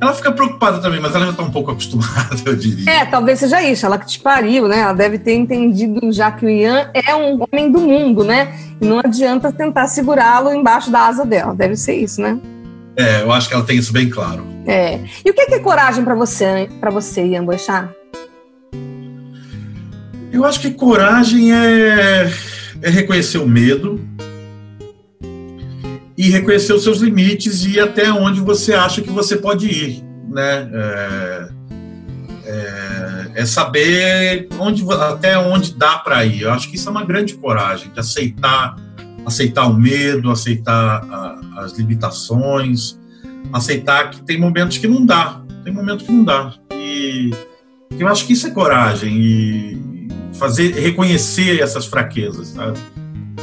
Ela 0.00 0.14
fica 0.14 0.32
preocupada 0.32 0.78
também, 0.78 0.98
mas 0.98 1.14
ela 1.14 1.26
já 1.26 1.30
está 1.32 1.42
um 1.42 1.50
pouco 1.50 1.70
acostumada, 1.72 2.36
eu 2.46 2.56
diria. 2.56 2.90
É, 2.90 3.04
talvez 3.04 3.38
seja 3.38 3.62
isso. 3.62 3.84
Ela 3.84 3.98
que 3.98 4.06
te 4.06 4.20
pariu, 4.20 4.66
né? 4.66 4.80
Ela 4.80 4.94
deve 4.94 5.18
ter 5.18 5.34
entendido 5.34 6.10
já 6.10 6.30
que 6.30 6.46
o 6.46 6.48
Ian 6.48 6.90
é 6.94 7.14
um 7.14 7.38
homem 7.42 7.70
do 7.70 7.80
mundo, 7.80 8.24
né? 8.24 8.54
E 8.80 8.86
não 8.86 9.00
adianta 9.00 9.52
tentar 9.52 9.86
segurá-lo 9.88 10.52
embaixo 10.52 10.90
da 10.90 11.06
asa 11.06 11.24
dela. 11.24 11.54
Deve 11.54 11.76
ser 11.76 11.96
isso, 11.96 12.20
né? 12.22 12.38
É, 12.96 13.22
eu 13.22 13.30
acho 13.30 13.48
que 13.48 13.54
ela 13.54 13.64
tem 13.64 13.76
isso 13.76 13.92
bem 13.92 14.08
claro. 14.08 14.44
É. 14.66 15.00
E 15.24 15.30
o 15.30 15.34
que 15.34 15.42
é, 15.42 15.58
coragem 15.58 16.04
para 16.04 16.14
você, 16.14 16.68
para 16.80 16.90
você, 16.90 17.24
Ian 17.24 17.44
Boixá? 17.44 17.88
Eu 20.32 20.44
acho 20.44 20.60
que 20.60 20.70
coragem 20.70 21.52
é, 21.52 22.30
é 22.80 22.90
reconhecer 22.90 23.38
o 23.38 23.46
medo, 23.46 24.00
e 26.20 26.28
reconhecer 26.28 26.74
os 26.74 26.82
seus 26.82 26.98
limites 26.98 27.64
e 27.64 27.80
até 27.80 28.12
onde 28.12 28.42
você 28.42 28.74
acha 28.74 29.00
que 29.00 29.08
você 29.08 29.38
pode 29.38 29.66
ir, 29.66 30.04
né? 30.28 30.68
É, 30.70 31.48
é, 32.44 33.30
é 33.36 33.46
saber 33.46 34.46
onde, 34.58 34.84
até 34.92 35.38
onde 35.38 35.72
dá 35.72 35.96
para 35.96 36.26
ir. 36.26 36.42
Eu 36.42 36.52
acho 36.52 36.68
que 36.68 36.76
isso 36.76 36.86
é 36.88 36.90
uma 36.90 37.06
grande 37.06 37.32
coragem, 37.36 37.90
de 37.90 37.98
aceitar, 37.98 38.76
aceitar 39.24 39.66
o 39.66 39.72
medo, 39.72 40.30
aceitar 40.30 41.02
a, 41.10 41.62
as 41.62 41.72
limitações, 41.78 42.98
aceitar 43.50 44.10
que 44.10 44.20
tem 44.20 44.38
momentos 44.38 44.76
que 44.76 44.86
não 44.86 45.06
dá, 45.06 45.40
tem 45.64 45.72
momentos 45.72 46.04
que 46.04 46.12
não 46.12 46.22
dá. 46.22 46.52
E 46.70 47.30
eu 47.98 48.06
acho 48.06 48.26
que 48.26 48.34
isso 48.34 48.46
é 48.46 48.50
coragem 48.50 49.16
e 49.18 50.08
fazer 50.34 50.74
reconhecer 50.74 51.62
essas 51.62 51.86
fraquezas, 51.86 52.48
sabe? 52.48 52.78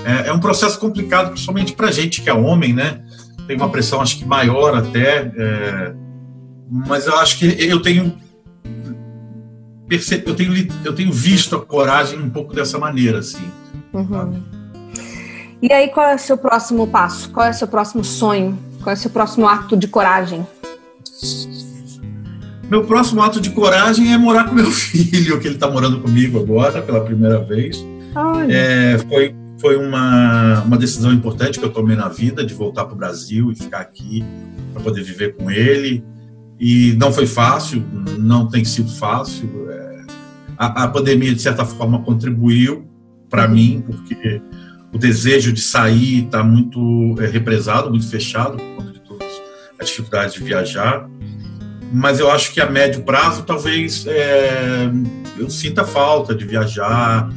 É, 0.07 0.29
é 0.29 0.33
um 0.33 0.39
processo 0.39 0.79
complicado, 0.79 1.31
principalmente 1.31 1.73
para 1.73 1.91
gente 1.91 2.21
que 2.21 2.29
é 2.29 2.33
homem, 2.33 2.71
né? 2.71 3.01
Tem 3.45 3.57
uma 3.57 3.69
pressão, 3.69 3.99
acho 3.99 4.17
que 4.17 4.25
maior 4.25 4.73
até. 4.73 5.31
É, 5.35 5.93
mas 6.87 7.05
eu 7.05 7.17
acho 7.17 7.37
que 7.37 7.45
eu 7.59 7.81
tenho 7.81 8.15
eu 9.89 10.35
tenho, 10.35 10.67
eu 10.83 10.93
tenho 10.93 11.11
visto 11.11 11.55
a 11.55 11.65
coragem 11.65 12.19
um 12.19 12.29
pouco 12.29 12.53
dessa 12.53 12.77
maneira, 12.77 13.19
assim. 13.19 13.49
Uhum. 13.93 14.43
E 15.61 15.71
aí, 15.71 15.89
qual 15.89 16.07
é 16.07 16.15
o 16.15 16.19
seu 16.19 16.37
próximo 16.37 16.87
passo? 16.87 17.29
Qual 17.31 17.45
é 17.45 17.51
o 17.51 17.53
seu 17.53 17.67
próximo 17.67 18.03
sonho? 18.03 18.57
Qual 18.83 18.93
é 18.93 18.97
o 18.97 18.99
seu 18.99 19.09
próximo 19.09 19.47
ato 19.47 19.77
de 19.77 19.87
coragem? 19.87 20.45
Meu 22.69 22.83
próximo 22.83 23.21
ato 23.21 23.39
de 23.39 23.49
coragem 23.49 24.13
é 24.13 24.17
morar 24.17 24.49
com 24.49 24.55
meu 24.55 24.69
filho, 24.71 25.39
que 25.39 25.47
ele 25.47 25.55
está 25.55 25.69
morando 25.69 26.01
comigo 26.01 26.39
agora 26.39 26.81
pela 26.81 27.03
primeira 27.03 27.39
vez. 27.39 27.83
É, 28.49 28.97
foi 29.07 29.33
foi 29.59 29.75
uma, 29.75 30.61
uma 30.61 30.77
decisão 30.77 31.11
importante 31.11 31.59
que 31.59 31.65
eu 31.65 31.71
tomei 31.71 31.95
na 31.95 32.07
vida 32.07 32.45
de 32.45 32.53
voltar 32.53 32.85
para 32.85 32.93
o 32.93 32.97
Brasil 32.97 33.51
e 33.51 33.55
ficar 33.55 33.79
aqui 33.79 34.23
para 34.73 34.81
poder 34.83 35.03
viver 35.03 35.35
com 35.35 35.49
ele. 35.49 36.03
E 36.59 36.93
não 36.93 37.11
foi 37.11 37.27
fácil, 37.27 37.83
não 38.19 38.47
tem 38.47 38.63
sido 38.63 38.91
fácil. 38.91 39.49
É, 39.69 40.05
a, 40.57 40.83
a, 40.83 40.87
pandemia, 40.87 41.33
de 41.33 41.41
certa 41.41 41.65
forma, 41.65 42.01
contribuiu 42.01 42.87
para 43.29 43.47
mim, 43.47 43.83
porque 43.85 44.41
o 44.93 44.97
desejo 44.97 45.51
de 45.51 45.61
sair 45.61 46.25
está 46.25 46.43
muito 46.43 47.15
é, 47.19 47.27
represado, 47.27 47.89
muito 47.89 48.09
fechado, 48.09 48.57
por 48.57 48.75
conta 48.75 48.91
de 48.91 48.99
todas 49.01 49.27
as 49.79 49.87
dificuldades 49.87 50.33
de 50.35 50.43
viajar. 50.43 51.07
Mas 51.91 52.19
eu 52.19 52.29
acho 52.29 52.53
que 52.53 52.59
a 52.59 52.69
médio 52.69 53.03
prazo, 53.03 53.43
talvez 53.43 54.05
é, 54.07 54.89
eu 55.37 55.49
sinta 55.49 55.83
falta 55.83 56.35
de 56.35 56.45
viajar, 56.45 57.29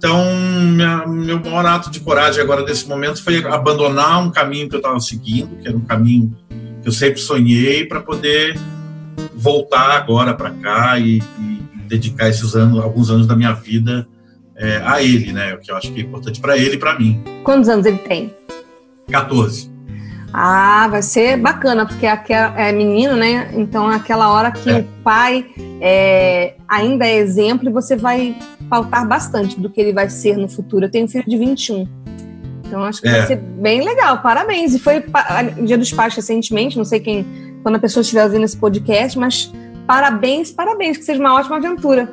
então, 0.00 0.34
minha, 0.72 1.06
meu 1.06 1.38
maior 1.38 1.66
ato 1.66 1.90
de 1.90 2.00
coragem 2.00 2.40
agora 2.40 2.64
nesse 2.64 2.88
momento 2.88 3.22
foi 3.22 3.44
abandonar 3.44 4.24
um 4.24 4.30
caminho 4.30 4.66
que 4.66 4.74
eu 4.74 4.78
estava 4.78 4.98
seguindo, 4.98 5.58
que 5.58 5.68
era 5.68 5.76
um 5.76 5.84
caminho 5.84 6.34
que 6.80 6.88
eu 6.88 6.92
sempre 6.92 7.20
sonhei, 7.20 7.84
para 7.84 8.00
poder 8.00 8.58
voltar 9.34 9.90
agora 9.90 10.32
para 10.32 10.52
cá 10.52 10.98
e, 10.98 11.18
e, 11.18 11.60
dedicar 11.86 12.30
esses 12.30 12.56
anos, 12.56 12.82
alguns 12.82 13.10
anos 13.10 13.26
da 13.26 13.36
minha 13.36 13.52
vida 13.52 14.08
é, 14.56 14.80
a 14.86 15.02
ele, 15.02 15.34
né? 15.34 15.52
O 15.52 15.58
que 15.58 15.70
eu 15.70 15.76
acho 15.76 15.92
que 15.92 16.00
é 16.00 16.02
importante 16.02 16.40
para 16.40 16.56
ele 16.56 16.76
e 16.76 16.78
para 16.78 16.98
mim. 16.98 17.22
Quantos 17.44 17.68
anos 17.68 17.84
ele 17.84 17.98
tem? 17.98 18.34
14. 19.10 19.69
Ah, 20.32 20.86
vai 20.88 21.02
ser 21.02 21.36
bacana, 21.36 21.84
porque 21.84 22.06
é 22.06 22.72
menino, 22.72 23.16
né? 23.16 23.50
Então 23.54 23.90
é 23.90 23.96
aquela 23.96 24.32
hora 24.32 24.50
que 24.52 24.70
é. 24.70 24.78
o 24.78 24.84
pai 25.02 25.46
é, 25.80 26.54
ainda 26.68 27.06
é 27.06 27.16
exemplo 27.16 27.68
e 27.68 27.72
você 27.72 27.96
vai 27.96 28.36
pautar 28.68 29.06
bastante 29.06 29.58
do 29.58 29.68
que 29.68 29.80
ele 29.80 29.92
vai 29.92 30.08
ser 30.08 30.36
no 30.36 30.48
futuro. 30.48 30.84
Eu 30.84 30.90
tenho 30.90 31.06
um 31.06 31.08
filho 31.08 31.24
de 31.26 31.36
21. 31.36 31.88
Então 32.64 32.84
acho 32.84 33.02
que 33.02 33.08
é. 33.08 33.12
vai 33.12 33.26
ser 33.26 33.36
bem 33.36 33.84
legal. 33.84 34.18
Parabéns. 34.18 34.74
E 34.74 34.78
foi 34.78 35.04
Dia 35.64 35.76
dos 35.76 35.92
Pais 35.92 36.14
recentemente, 36.14 36.78
não 36.78 36.84
sei 36.84 37.00
quem, 37.00 37.26
quando 37.64 37.76
a 37.76 37.80
pessoa 37.80 38.02
estiver 38.02 38.24
ouvindo 38.24 38.44
esse 38.44 38.56
podcast, 38.56 39.18
mas 39.18 39.52
parabéns, 39.86 40.52
parabéns, 40.52 40.96
que 40.96 41.04
seja 41.04 41.18
uma 41.18 41.34
ótima 41.34 41.56
aventura. 41.56 42.12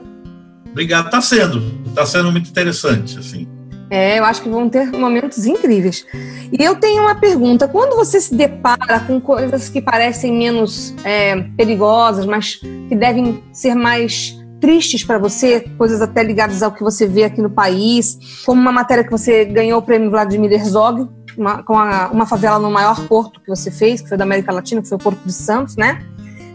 Obrigado, 0.72 1.12
tá 1.12 1.22
sendo. 1.22 1.62
Tá 1.94 2.06
sendo 2.06 2.32
muito 2.32 2.50
interessante, 2.50 3.18
assim. 3.20 3.48
É, 3.90 4.20
eu 4.20 4.26
acho 4.26 4.42
que 4.42 4.50
vão 4.50 4.70
ter 4.70 4.92
momentos 4.92 5.46
incríveis. 5.46 6.06
E 6.52 6.62
eu 6.62 6.76
tenho 6.76 7.04
uma 7.04 7.16
pergunta: 7.16 7.68
quando 7.68 7.96
você 7.96 8.20
se 8.20 8.36
depara 8.36 9.00
com 9.02 9.20
coisas 9.20 9.70
que 9.70 9.82
parecem 9.82 10.34
menos 10.34 10.94
é, 11.04 11.42
perigosas, 11.56 12.26
mas 12.26 12.56
que 12.56 12.96
devem 12.96 13.44
ser 13.54 13.76
mais 13.76 14.38
tristes 14.60 15.04
para 15.04 15.18
você, 15.18 15.62
coisas 15.78 16.02
até 16.02 16.24
ligadas 16.24 16.64
ao 16.64 16.72
que 16.72 16.84
você 16.84 17.08
vê 17.08 17.24
aqui 17.24 17.42
no 17.42 17.50
país, 17.50 18.44
como 18.46 18.60
uma 18.60 18.72
matéria 18.72 19.04
que 19.04 19.12
você 19.12 19.46
ganhou 19.46 19.80
o 19.80 19.82
prêmio 19.82 20.10
Vladimir 20.10 20.52
Herzog, 20.52 21.08
uma, 21.38 21.64
com 21.64 21.78
a, 21.78 22.10
uma 22.12 22.26
favela 22.26 22.58
no 22.60 22.72
maior 22.72 23.08
porto 23.08 23.40
que 23.40 23.48
você 23.48 23.70
fez, 23.70 24.02
que 24.02 24.10
foi 24.10 24.18
da 24.18 24.24
América 24.24 24.52
Latina, 24.52 24.82
que 24.82 24.90
foi 24.90 24.98
o 24.98 25.02
Porto 25.02 25.24
de 25.24 25.32
Santos, 25.34 25.76
né? 25.76 26.04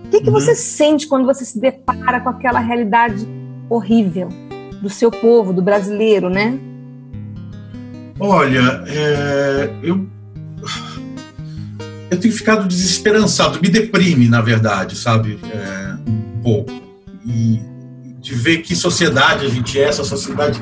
O 0.04 0.08
que, 0.08 0.20
que 0.20 0.26
uhum. 0.26 0.32
você 0.32 0.54
sente 0.54 1.06
quando 1.06 1.24
você 1.24 1.44
se 1.44 1.58
depara 1.58 2.20
com 2.20 2.28
aquela 2.28 2.58
realidade 2.58 3.26
horrível 3.70 4.28
do 4.82 4.90
seu 4.90 5.10
povo, 5.10 5.52
do 5.52 5.62
brasileiro, 5.62 6.28
né? 6.28 6.58
Olha, 8.18 8.84
é, 8.86 9.70
eu 9.82 10.06
eu 12.10 12.20
tenho 12.20 12.34
ficado 12.34 12.68
desesperançado, 12.68 13.58
me 13.60 13.70
deprime, 13.70 14.28
na 14.28 14.42
verdade, 14.42 14.96
sabe, 14.96 15.38
é, 15.44 15.96
um 16.06 16.42
pouco. 16.42 16.70
E 17.24 17.60
de 18.20 18.34
ver 18.34 18.58
que 18.58 18.76
sociedade 18.76 19.46
a 19.46 19.48
gente 19.48 19.80
é, 19.80 19.84
essa 19.84 20.04
sociedade 20.04 20.60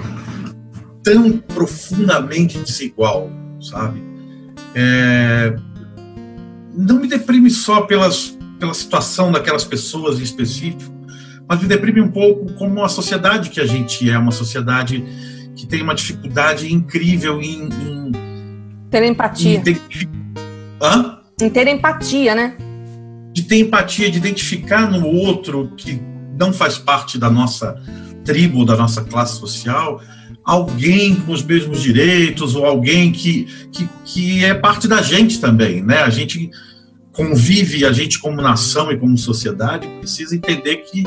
tão 1.02 1.38
profundamente 1.38 2.58
desigual, 2.58 3.30
sabe? 3.60 4.02
É, 4.74 5.56
não 6.74 7.00
me 7.00 7.08
deprime 7.08 7.50
só 7.50 7.82
pelas, 7.82 8.38
pela 8.58 8.72
situação 8.72 9.32
daquelas 9.32 9.64
pessoas 9.64 10.20
em 10.20 10.22
específico, 10.22 10.94
mas 11.48 11.60
me 11.60 11.66
deprime 11.66 12.00
um 12.00 12.10
pouco 12.10 12.52
como 12.54 12.82
a 12.84 12.88
sociedade 12.88 13.50
que 13.50 13.60
a 13.60 13.66
gente 13.66 14.08
é, 14.08 14.16
uma 14.16 14.32
sociedade 14.32 15.04
que 15.54 15.66
tem 15.66 15.82
uma 15.82 15.94
dificuldade 15.94 16.72
incrível 16.72 17.40
em, 17.40 17.68
em 17.68 18.12
ter 18.90 19.04
empatia. 19.04 19.58
Em 19.58 19.60
ter, 19.62 19.80
Hã? 20.82 21.18
em 21.40 21.50
ter 21.50 21.68
empatia, 21.68 22.34
né? 22.34 22.56
De 23.32 23.42
ter 23.42 23.58
empatia, 23.58 24.10
de 24.10 24.18
identificar 24.18 24.90
no 24.90 25.06
outro 25.06 25.72
que 25.76 26.00
não 26.38 26.52
faz 26.52 26.78
parte 26.78 27.18
da 27.18 27.30
nossa 27.30 27.80
tribo, 28.24 28.64
da 28.64 28.76
nossa 28.76 29.02
classe 29.02 29.38
social, 29.38 30.00
alguém 30.44 31.14
com 31.14 31.32
os 31.32 31.42
mesmos 31.42 31.82
direitos 31.82 32.54
ou 32.54 32.64
alguém 32.64 33.12
que, 33.12 33.44
que, 33.72 33.88
que 34.04 34.44
é 34.44 34.54
parte 34.54 34.88
da 34.88 35.02
gente 35.02 35.40
também, 35.40 35.82
né? 35.82 35.98
A 36.02 36.10
gente 36.10 36.50
convive, 37.12 37.84
a 37.84 37.92
gente 37.92 38.18
como 38.18 38.40
nação 38.40 38.90
e 38.90 38.98
como 38.98 39.16
sociedade 39.16 39.86
precisa 39.98 40.34
entender 40.34 40.76
que 40.78 41.04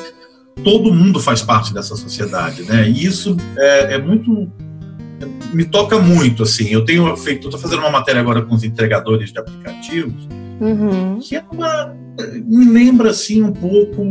todo 0.64 0.94
mundo 0.94 1.20
faz 1.20 1.42
parte 1.42 1.74
dessa 1.74 1.96
sociedade, 1.96 2.64
né? 2.64 2.88
E 2.90 3.06
isso 3.06 3.38
é, 3.58 3.96
é 3.96 3.98
muito 3.98 4.52
me 5.54 5.64
toca 5.64 6.00
muito, 6.00 6.44
assim. 6.44 6.70
Eu 6.70 6.84
tenho 6.84 7.16
feito, 7.16 7.48
estou 7.48 7.60
fazendo 7.60 7.80
uma 7.80 7.92
matéria 7.92 8.20
agora 8.20 8.42
com 8.42 8.54
os 8.56 8.64
entregadores 8.64 9.32
de 9.32 9.40
aplicativos, 9.40 10.28
uhum. 10.60 11.20
que 11.20 11.36
é 11.36 11.46
uma 11.52 11.96
me 12.46 12.66
lembra 12.66 13.10
assim 13.10 13.42
um 13.42 13.52
pouco, 13.52 14.04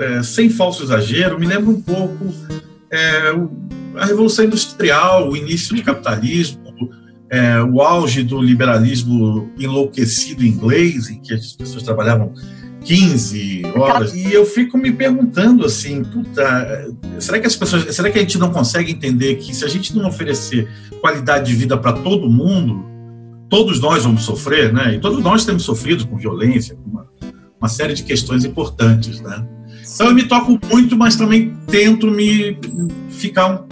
é, 0.00 0.22
sem 0.22 0.50
falso 0.50 0.82
exagero, 0.82 1.38
me 1.38 1.46
lembra 1.46 1.70
um 1.70 1.80
pouco 1.80 2.34
é, 2.90 3.32
a 3.96 4.06
revolução 4.06 4.44
industrial, 4.44 5.30
o 5.30 5.36
início 5.36 5.76
do 5.76 5.82
capitalismo, 5.82 6.60
é, 7.30 7.62
o 7.62 7.80
auge 7.80 8.22
do 8.22 8.40
liberalismo 8.40 9.50
enlouquecido 9.58 10.44
inglês, 10.44 11.08
em 11.08 11.20
que 11.20 11.32
as 11.32 11.52
pessoas 11.52 11.82
trabalhavam 11.82 12.32
15 12.84 13.62
horas. 13.76 14.14
E 14.14 14.32
eu 14.32 14.44
fico 14.44 14.76
me 14.76 14.92
perguntando 14.92 15.64
assim, 15.64 16.02
puta, 16.04 16.92
será 17.18 17.38
que 17.40 17.46
as 17.46 17.56
pessoas, 17.56 17.94
será 17.94 18.10
que 18.10 18.18
a 18.18 18.22
gente 18.22 18.38
não 18.38 18.50
consegue 18.50 18.92
entender 18.92 19.36
que 19.36 19.54
se 19.54 19.64
a 19.64 19.68
gente 19.68 19.96
não 19.96 20.08
oferecer 20.08 20.68
qualidade 21.00 21.46
de 21.46 21.56
vida 21.56 21.76
para 21.76 21.92
todo 21.92 22.28
mundo, 22.28 22.84
todos 23.48 23.80
nós 23.80 24.04
vamos 24.04 24.22
sofrer, 24.22 24.72
né? 24.72 24.94
E 24.94 25.00
todos 25.00 25.22
nós 25.22 25.44
temos 25.44 25.62
sofrido 25.62 26.06
com 26.06 26.16
violência, 26.16 26.74
com 26.74 26.90
uma, 26.90 27.06
uma 27.60 27.68
série 27.68 27.94
de 27.94 28.02
questões 28.02 28.44
importantes, 28.44 29.20
né? 29.20 29.46
Então 29.94 30.08
eu 30.08 30.14
me 30.14 30.24
toco 30.24 30.58
muito, 30.70 30.96
mas 30.96 31.16
também 31.16 31.54
tento 31.66 32.10
me 32.10 32.56
ficar 33.10 33.48
um, 33.48 33.64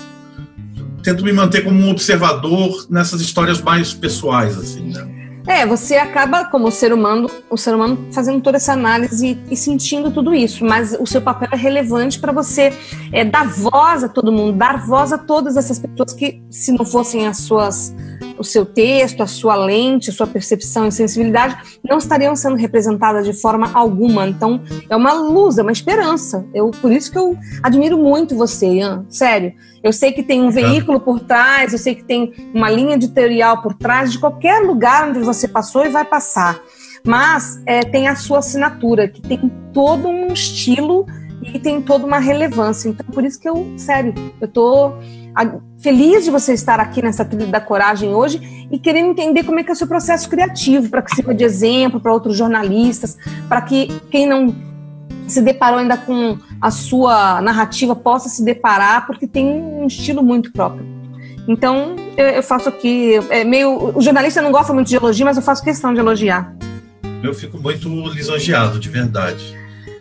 tento 1.03 1.25
me 1.25 1.33
manter 1.33 1.63
como 1.63 1.81
um 1.81 1.91
observador 1.91 2.87
nessas 2.91 3.21
histórias 3.21 3.61
mais 3.61 3.93
pessoais, 3.95 4.57
assim, 4.59 4.93
né? 4.93 5.20
É, 5.47 5.67
você 5.67 5.97
acaba, 5.97 6.45
como 6.45 6.71
ser 6.71 6.93
humano, 6.93 7.29
o 7.49 7.57
ser 7.57 7.75
humano 7.75 8.09
fazendo 8.13 8.41
toda 8.41 8.57
essa 8.57 8.73
análise 8.73 9.39
e, 9.51 9.57
sentindo 9.57 10.11
tudo 10.11 10.35
isso, 10.35 10.65
mas 10.65 10.97
o 10.99 11.07
seu 11.07 11.21
papel 11.21 11.49
é 11.53 11.57
relevante 11.57 12.19
para 12.19 12.33
você 12.33 12.73
é, 13.13 13.25
dar 13.25 13.49
voz 13.49 14.05
a 14.05 14.09
todo 14.09 14.31
mundo, 14.31 14.57
dar 14.57 14.87
voz 14.87 15.13
a 15.13 15.19
todas 15.19 15.57
essas 15.57 15.79
pessoas 15.79 16.13
que, 16.13 16.43
se 16.51 16.73
não 16.73 16.85
fossem 16.85 17.27
as 17.27 17.39
suas, 17.39 17.95
o 18.41 18.45
seu 18.45 18.65
texto, 18.65 19.23
a 19.23 19.27
sua 19.27 19.55
lente, 19.55 20.09
a 20.09 20.13
sua 20.15 20.27
percepção 20.27 20.89
e 20.89 20.93
sensibilidade, 20.93 21.79
não 21.87 21.99
estariam 21.99 22.35
sendo 22.35 22.57
representadas 22.57 23.27
de 23.27 23.35
forma 23.35 23.71
alguma. 23.75 24.27
Então, 24.27 24.63
é 24.89 24.97
uma 24.97 25.13
luz, 25.13 25.59
é 25.59 25.63
uma 25.63 25.71
esperança. 25.71 26.47
Eu, 26.55 26.71
por 26.71 26.91
isso 26.91 27.13
que 27.13 27.19
eu 27.19 27.37
admiro 27.63 27.99
muito 27.99 28.35
você, 28.35 28.67
Ian, 28.67 29.05
sério. 29.11 29.53
Eu 29.85 29.93
sei 29.93 30.13
que 30.13 30.23
tem 30.23 30.43
um 30.43 30.51
veículo 30.51 31.01
por 31.01 31.21
trás, 31.21 31.75
eu 31.75 31.79
sei 31.79 31.95
que 31.95 32.03
tem 32.03 32.33
uma 32.55 32.71
linha 32.71 32.95
editorial 32.95 33.61
por 33.61 33.75
trás 33.75 34.11
de 34.11 34.19
qualquer 34.19 34.63
lugar 34.63 35.11
onde 35.11 35.19
você 35.19 35.47
passou 35.47 35.85
e 35.85 35.91
vai 35.91 36.07
passar. 36.07 36.59
Mas 37.07 37.63
é, 37.67 37.81
tem 37.81 38.09
a 38.09 38.17
sua 38.17 38.39
assinatura, 38.39 39.07
que 39.07 39.21
tem 39.21 39.53
todo 39.73 40.09
um 40.09 40.33
estilo 40.33 41.07
e 41.43 41.59
tem 41.59 41.83
toda 41.83 42.07
uma 42.07 42.19
relevância. 42.19 42.89
Então, 42.89 43.05
por 43.13 43.23
isso 43.23 43.39
que 43.39 43.49
eu, 43.49 43.71
sério, 43.77 44.15
eu 44.41 44.49
tô 44.49 44.93
feliz 45.79 46.25
de 46.25 46.31
você 46.31 46.53
estar 46.53 46.81
aqui 46.81 47.03
nessa 47.03 47.25
trilha 47.25 47.47
da 47.47 47.61
coragem 47.61 48.15
hoje 48.15 48.69
e 48.71 48.79
querendo 48.79 49.11
entender 49.11 49.45
como 49.45 49.59
é 49.59 49.65
que 49.65 49.71
é 49.71 49.73
o 49.73 49.77
seu 49.77 49.87
processo 49.87 50.29
criativo, 50.29 50.89
para 50.89 51.03
que 51.03 51.15
sirva 51.15 51.35
de 51.35 51.45
exemplo 51.45 52.01
para 52.01 52.13
outros 52.13 52.37
jornalistas, 52.37 53.17
para 53.49 53.63
que 53.63 53.89
quem 54.11 54.27
não 54.27 54.55
se 55.27 55.41
deparou 55.41 55.79
ainda 55.79 55.97
com 55.97 56.39
a 56.61 56.71
sua 56.71 57.41
narrativa 57.41 57.95
possa 57.95 58.29
se 58.29 58.45
deparar, 58.45 59.07
porque 59.07 59.27
tem 59.27 59.47
um 59.47 59.87
estilo 59.87 60.23
muito 60.23 60.53
próprio. 60.53 60.85
Então, 61.49 61.97
eu 62.17 62.43
faço 62.43 62.69
aqui, 62.69 63.15
é 63.31 63.45
meio, 63.45 63.97
o 63.97 64.01
jornalista 64.01 64.43
não 64.43 64.53
gosta 64.53 64.73
muito 64.73 64.89
de 64.89 64.97
elogio, 64.97 65.25
mas 65.25 65.37
eu 65.37 65.43
faço 65.43 65.65
questão 65.65 65.95
de 65.95 66.01
elogiar. 66.01 66.55
Eu 67.23 67.35
fico 67.35 67.59
muito 67.59 67.89
lisonjeado, 68.09 68.79
de 68.79 68.89
verdade. 68.89 69.57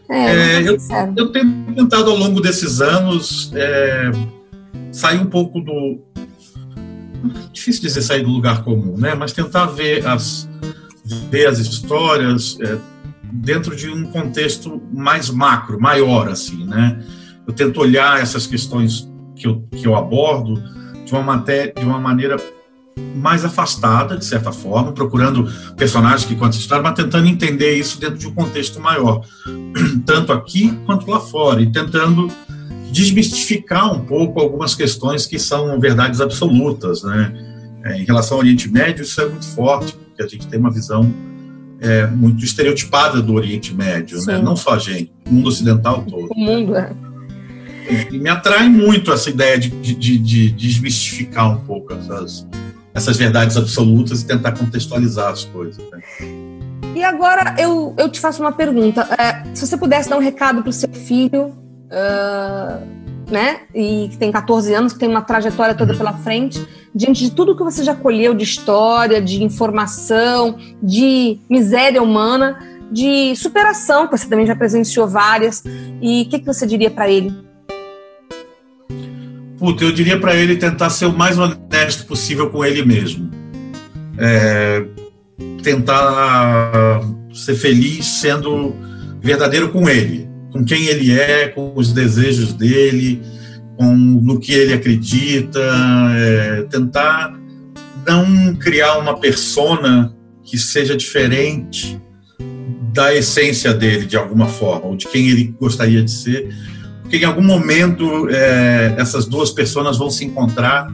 É, 0.09 0.57
é 0.57 0.61
eu, 0.61 0.77
eu, 1.15 1.31
tenho 1.31 1.73
tentado 1.75 2.09
ao 2.09 2.17
longo 2.17 2.41
desses 2.41 2.81
anos 2.81 3.51
é, 3.55 4.11
sair 4.91 5.19
um 5.19 5.25
pouco 5.25 5.59
do. 5.59 5.99
Difícil 7.51 7.81
dizer 7.81 8.01
sair 8.01 8.23
do 8.23 8.29
lugar 8.29 8.63
comum, 8.63 8.97
né? 8.97 9.13
Mas 9.13 9.33
tentar 9.33 9.65
ver 9.67 10.05
as, 10.07 10.49
ver 11.29 11.47
as 11.47 11.59
histórias, 11.59 12.57
é, 12.61 12.77
dentro 13.31 13.75
de 13.75 13.89
um 13.89 14.05
contexto 14.05 14.81
mais 14.93 15.29
macro, 15.29 15.79
maior, 15.79 16.29
assim, 16.29 16.65
né? 16.65 17.03
Eu 17.45 17.53
tento 17.53 17.81
olhar 17.81 18.21
essas 18.21 18.47
questões 18.47 19.09
que 19.35 19.47
eu, 19.47 19.67
que 19.71 19.85
eu 19.85 19.95
abordo 19.95 20.61
de 21.05 21.11
uma, 21.13 21.23
matéria, 21.23 21.73
de 21.75 21.83
uma 21.83 21.99
maneira 21.99 22.37
mais 23.15 23.43
afastada, 23.43 24.17
de 24.17 24.25
certa 24.25 24.51
forma, 24.51 24.91
procurando 24.91 25.49
personagens 25.75 26.25
que 26.25 26.35
contam 26.35 26.59
história, 26.59 26.83
mas 26.83 26.93
tentando 26.93 27.27
entender 27.27 27.75
isso 27.75 27.99
dentro 27.99 28.17
de 28.17 28.27
um 28.27 28.33
contexto 28.33 28.79
maior, 28.79 29.25
tanto 30.05 30.31
aqui 30.31 30.77
quanto 30.85 31.09
lá 31.09 31.19
fora, 31.19 31.61
e 31.61 31.71
tentando 31.71 32.29
desmistificar 32.91 33.93
um 33.93 34.05
pouco 34.05 34.39
algumas 34.39 34.75
questões 34.75 35.25
que 35.25 35.37
são 35.39 35.79
verdades 35.79 36.21
absolutas, 36.21 37.03
né? 37.03 37.33
É, 37.83 37.97
em 37.97 38.03
relação 38.03 38.37
ao 38.37 38.41
Oriente 38.41 38.69
Médio, 38.69 39.03
isso 39.03 39.21
é 39.21 39.27
muito 39.27 39.45
forte, 39.45 39.93
porque 39.93 40.21
a 40.21 40.27
gente 40.27 40.47
tem 40.47 40.59
uma 40.59 40.71
visão 40.71 41.13
é, 41.79 42.05
muito 42.07 42.43
estereotipada 42.43 43.21
do 43.21 43.33
Oriente 43.33 43.73
Médio, 43.73 44.23
né? 44.25 44.37
não 44.37 44.55
só 44.55 44.71
a 44.71 44.79
gente, 44.79 45.11
o 45.25 45.33
mundo 45.33 45.47
ocidental 45.47 46.03
todo. 46.03 46.29
O 46.35 46.39
mundo, 46.39 46.75
é. 46.75 46.91
E, 47.89 48.15
e 48.15 48.19
me 48.19 48.29
atrai 48.29 48.67
muito 48.69 49.11
essa 49.11 49.29
ideia 49.29 49.57
de, 49.57 49.69
de, 49.69 49.95
de, 49.95 50.17
de 50.17 50.51
desmistificar 50.51 51.51
um 51.51 51.61
pouco 51.61 51.93
essas, 51.93 52.45
essas 52.93 53.17
verdades 53.17 53.55
absolutas 53.55 54.21
e 54.21 54.25
tentar 54.25 54.51
contextualizar 54.51 55.31
as 55.31 55.45
coisas. 55.45 55.83
Né? 55.89 56.01
E 56.95 57.03
agora 57.03 57.55
eu, 57.57 57.95
eu 57.97 58.09
te 58.09 58.19
faço 58.19 58.41
uma 58.41 58.51
pergunta. 58.51 59.07
É, 59.17 59.43
se 59.55 59.65
você 59.65 59.77
pudesse 59.77 60.09
dar 60.09 60.17
um 60.17 60.21
recado 60.21 60.61
para 60.61 60.69
o 60.69 60.73
seu 60.73 60.89
filho, 60.91 61.55
uh, 61.89 63.31
né, 63.31 63.61
e 63.73 64.09
que 64.09 64.17
tem 64.17 64.31
14 64.31 64.73
anos, 64.73 64.93
que 64.93 64.99
tem 64.99 65.09
uma 65.09 65.21
trajetória 65.21 65.75
toda 65.75 65.93
pela 65.93 66.13
frente, 66.13 66.65
diante 66.93 67.23
de 67.23 67.31
tudo 67.31 67.55
que 67.55 67.63
você 67.63 67.83
já 67.83 67.93
colheu 67.93 68.33
de 68.33 68.43
história, 68.43 69.21
de 69.21 69.43
informação, 69.43 70.57
de 70.81 71.39
miséria 71.49 72.01
humana, 72.01 72.57
de 72.91 73.35
superação, 73.35 74.07
que 74.07 74.17
você 74.17 74.27
também 74.27 74.45
já 74.45 74.55
presenciou 74.55 75.07
várias, 75.07 75.63
e 76.01 76.23
o 76.23 76.29
que, 76.29 76.39
que 76.39 76.45
você 76.45 76.65
diria 76.65 76.89
para 76.89 77.09
ele? 77.09 77.31
Puta, 79.59 79.83
eu 79.83 79.91
diria 79.91 80.17
para 80.17 80.33
ele 80.33 80.55
tentar 80.55 80.89
ser 80.89 81.05
o 81.05 81.13
mais 81.13 81.37
honesto 81.37 82.05
possível 82.05 82.49
com 82.49 82.63
ele 82.63 82.83
mesmo. 82.83 83.29
É, 84.17 84.85
tentar 85.61 87.01
ser 87.33 87.55
feliz 87.55 88.05
sendo 88.05 88.73
verdadeiro 89.21 89.69
com 89.69 89.89
ele, 89.89 90.28
com 90.51 90.63
quem 90.63 90.85
ele 90.85 91.17
é, 91.17 91.47
com 91.47 91.73
os 91.75 91.93
desejos 91.93 92.53
dele, 92.53 93.21
com, 93.77 93.93
no 93.93 94.39
que 94.39 94.53
ele 94.53 94.73
acredita, 94.73 95.59
é, 96.15 96.63
tentar 96.69 97.37
não 98.05 98.55
criar 98.55 98.97
uma 98.97 99.19
persona 99.19 100.15
que 100.43 100.57
seja 100.57 100.95
diferente 100.95 101.99
da 102.93 103.13
essência 103.13 103.73
dele, 103.73 104.05
de 104.05 104.17
alguma 104.17 104.47
forma, 104.47 104.87
ou 104.87 104.95
de 104.95 105.07
quem 105.07 105.29
ele 105.29 105.55
gostaria 105.59 106.01
de 106.01 106.11
ser, 106.11 106.49
porque 107.09 107.17
em 107.17 107.25
algum 107.25 107.43
momento 107.43 108.29
é, 108.29 108.95
essas 108.97 109.25
duas 109.25 109.51
pessoas 109.51 109.97
vão 109.97 110.09
se 110.09 110.25
encontrar 110.25 110.87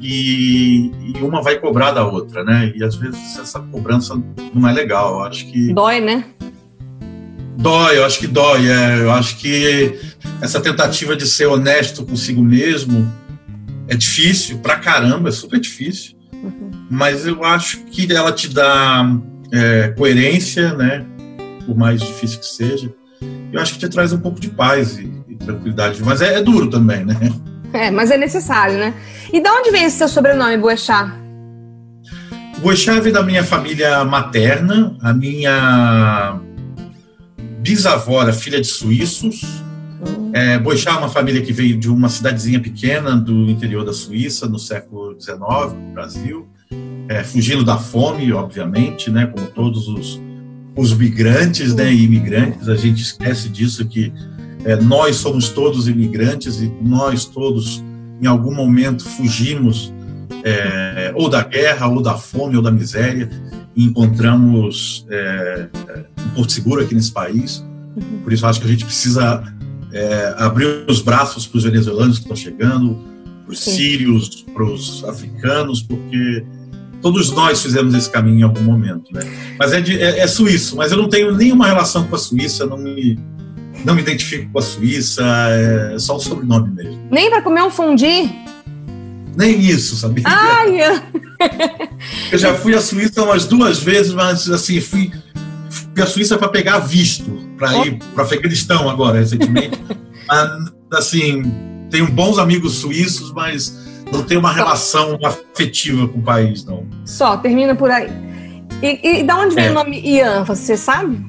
e, 0.00 0.90
e, 1.14 1.22
uma 1.22 1.42
vai 1.42 1.58
cobrar 1.58 1.92
da 1.92 2.06
outra, 2.06 2.44
né? 2.44 2.72
E 2.76 2.84
às 2.84 2.94
vezes 2.96 3.38
essa 3.38 3.58
cobrança 3.58 4.20
não 4.54 4.68
é 4.68 4.72
legal. 4.72 5.24
Acho 5.24 5.50
que 5.50 5.72
dói, 5.72 6.00
né? 6.00 6.24
Dói, 7.58 7.98
eu 7.98 8.04
acho 8.04 8.20
que 8.20 8.28
dói. 8.28 8.68
É, 8.68 9.00
eu 9.00 9.10
acho 9.10 9.36
que 9.36 9.98
essa 10.40 10.60
tentativa 10.60 11.16
de 11.16 11.26
ser 11.26 11.46
honesto 11.46 12.06
consigo 12.06 12.40
mesmo 12.40 13.12
é 13.88 13.96
difícil 13.96 14.58
pra 14.58 14.76
caramba, 14.76 15.28
é 15.28 15.32
super 15.32 15.58
difícil. 15.58 16.16
Uhum. 16.32 16.70
Mas 16.88 17.26
eu 17.26 17.42
acho 17.42 17.78
que 17.86 18.12
ela 18.12 18.30
te 18.30 18.48
dá 18.48 19.04
é, 19.52 19.88
coerência, 19.88 20.72
né? 20.74 21.04
Por 21.66 21.76
mais 21.76 22.00
difícil 22.00 22.38
que 22.38 22.46
seja. 22.46 22.94
Eu 23.52 23.60
acho 23.60 23.72
que 23.72 23.80
te 23.80 23.88
traz 23.88 24.12
um 24.12 24.20
pouco 24.20 24.38
de 24.38 24.50
paz 24.50 24.96
e, 24.96 25.10
e 25.28 25.34
tranquilidade. 25.34 26.00
Mas 26.04 26.22
é, 26.22 26.34
é, 26.34 26.42
duro 26.42 26.70
também, 26.70 27.04
né? 27.04 27.16
É, 27.72 27.90
mas 27.90 28.12
é 28.12 28.16
necessário, 28.16 28.78
né? 28.78 28.94
E 29.32 29.42
de 29.42 29.48
onde 29.50 29.72
vem 29.72 29.84
esse 29.84 29.98
seu 29.98 30.08
sobrenome, 30.08 30.56
Boechat? 30.56 31.12
Boechat 32.60 33.00
vem 33.00 33.12
da 33.12 33.22
minha 33.22 33.42
família 33.42 34.04
materna. 34.04 34.96
A 35.02 35.12
minha 35.12 36.40
bisavó 37.68 38.22
era 38.22 38.32
filha 38.32 38.60
de 38.60 38.66
suíços 38.66 39.42
é, 40.32 40.58
Boixá 40.58 40.92
é 40.92 40.98
uma 40.98 41.08
família 41.08 41.42
que 41.42 41.52
veio 41.52 41.76
de 41.76 41.90
uma 41.90 42.08
cidadezinha 42.08 42.60
pequena 42.60 43.16
do 43.16 43.50
interior 43.50 43.84
da 43.84 43.92
Suíça, 43.92 44.46
no 44.46 44.58
século 44.58 45.16
XIX, 45.18 45.38
no 45.72 45.92
Brasil, 45.92 46.46
é, 47.08 47.24
fugindo 47.24 47.64
da 47.64 47.78
fome, 47.78 48.32
obviamente, 48.32 49.10
né, 49.10 49.26
como 49.26 49.46
todos 49.48 49.88
os, 49.88 50.20
os 50.76 50.92
migrantes 50.92 51.74
né, 51.74 51.92
e 51.92 52.04
imigrantes. 52.04 52.68
A 52.68 52.76
gente 52.76 53.02
esquece 53.02 53.48
disso, 53.48 53.86
que 53.86 54.12
é, 54.64 54.76
nós 54.76 55.16
somos 55.16 55.48
todos 55.48 55.88
imigrantes 55.88 56.60
e 56.60 56.70
nós 56.82 57.24
todos, 57.24 57.82
em 58.20 58.26
algum 58.26 58.54
momento, 58.54 59.04
fugimos 59.04 59.92
é, 60.44 61.12
ou 61.14 61.28
da 61.28 61.42
guerra, 61.42 61.88
ou 61.88 62.02
da 62.02 62.14
fome, 62.14 62.56
ou 62.56 62.62
da 62.62 62.70
miséria, 62.70 63.28
e 63.74 63.84
encontramos 63.84 65.06
é, 65.08 65.68
é, 65.88 66.04
um 66.22 66.28
porto 66.30 66.52
seguro 66.52 66.82
aqui 66.82 66.94
nesse 66.94 67.12
país. 67.12 67.64
Uhum. 67.96 68.20
Por 68.24 68.32
isso, 68.32 68.46
acho 68.46 68.60
que 68.60 68.66
a 68.66 68.70
gente 68.70 68.84
precisa 68.84 69.42
é, 69.92 70.34
abrir 70.38 70.84
os 70.88 71.00
braços 71.00 71.46
para 71.46 71.58
os 71.58 71.64
venezuelanos 71.64 72.18
que 72.18 72.24
estão 72.24 72.36
chegando, 72.36 72.98
para 73.44 73.52
os 73.52 73.60
sírios, 73.60 74.44
para 74.52 74.64
os 74.64 75.04
africanos, 75.04 75.82
porque 75.82 76.44
todos 77.00 77.30
nós 77.30 77.62
fizemos 77.62 77.94
esse 77.94 78.10
caminho 78.10 78.40
em 78.40 78.42
algum 78.42 78.62
momento, 78.62 79.12
né? 79.12 79.20
Mas 79.58 79.72
é, 79.72 79.80
de, 79.80 80.00
é, 80.00 80.20
é, 80.20 80.26
suíço, 80.26 80.76
mas 80.76 80.92
eu 80.92 80.98
não 80.98 81.08
tenho 81.08 81.34
nenhuma 81.34 81.66
relação 81.66 82.04
com 82.04 82.14
a 82.14 82.18
Suíça, 82.18 82.66
não 82.66 82.76
me, 82.76 83.18
não 83.84 83.94
me 83.94 84.02
identifico 84.02 84.50
com 84.52 84.58
a 84.58 84.62
Suíça, 84.62 85.24
é 85.50 85.98
só 85.98 86.16
o 86.16 86.20
sobrenome 86.20 86.74
mesmo. 86.74 87.00
Nem 87.10 87.30
para 87.30 87.42
comer 87.42 87.62
um 87.62 87.70
fundi? 87.70 88.30
Nem 89.38 89.60
isso, 89.60 89.94
sabia? 89.94 90.24
Ai! 90.26 90.80
Eu 92.32 92.38
já 92.38 92.54
fui 92.54 92.74
à 92.74 92.80
Suíça 92.80 93.22
umas 93.22 93.46
duas 93.46 93.78
vezes, 93.78 94.12
mas 94.12 94.50
assim, 94.50 94.80
fui, 94.80 95.12
fui 95.70 96.02
à 96.02 96.06
Suíça 96.06 96.36
para 96.36 96.48
pegar 96.48 96.80
visto, 96.80 97.30
para 97.56 97.86
ir 97.86 98.00
para 98.12 98.24
Afeganistão 98.24 98.90
agora, 98.90 99.20
recentemente. 99.20 99.80
mas, 100.26 100.72
assim, 100.92 101.44
tenho 101.88 102.10
bons 102.10 102.36
amigos 102.36 102.78
suíços, 102.78 103.32
mas 103.32 103.72
não 104.10 104.24
tenho 104.24 104.40
uma 104.40 104.52
relação 104.52 105.16
afetiva 105.24 106.08
com 106.08 106.18
o 106.18 106.22
país, 106.22 106.64
não. 106.64 106.84
Só, 107.04 107.36
termina 107.36 107.76
por 107.76 107.92
aí. 107.92 108.10
E, 108.82 109.20
e 109.20 109.22
da 109.22 109.36
onde 109.36 109.54
vem 109.54 109.66
é. 109.66 109.70
o 109.70 109.74
nome 109.74 110.00
Ian, 110.04 110.42
você 110.42 110.76
sabe? 110.76 111.24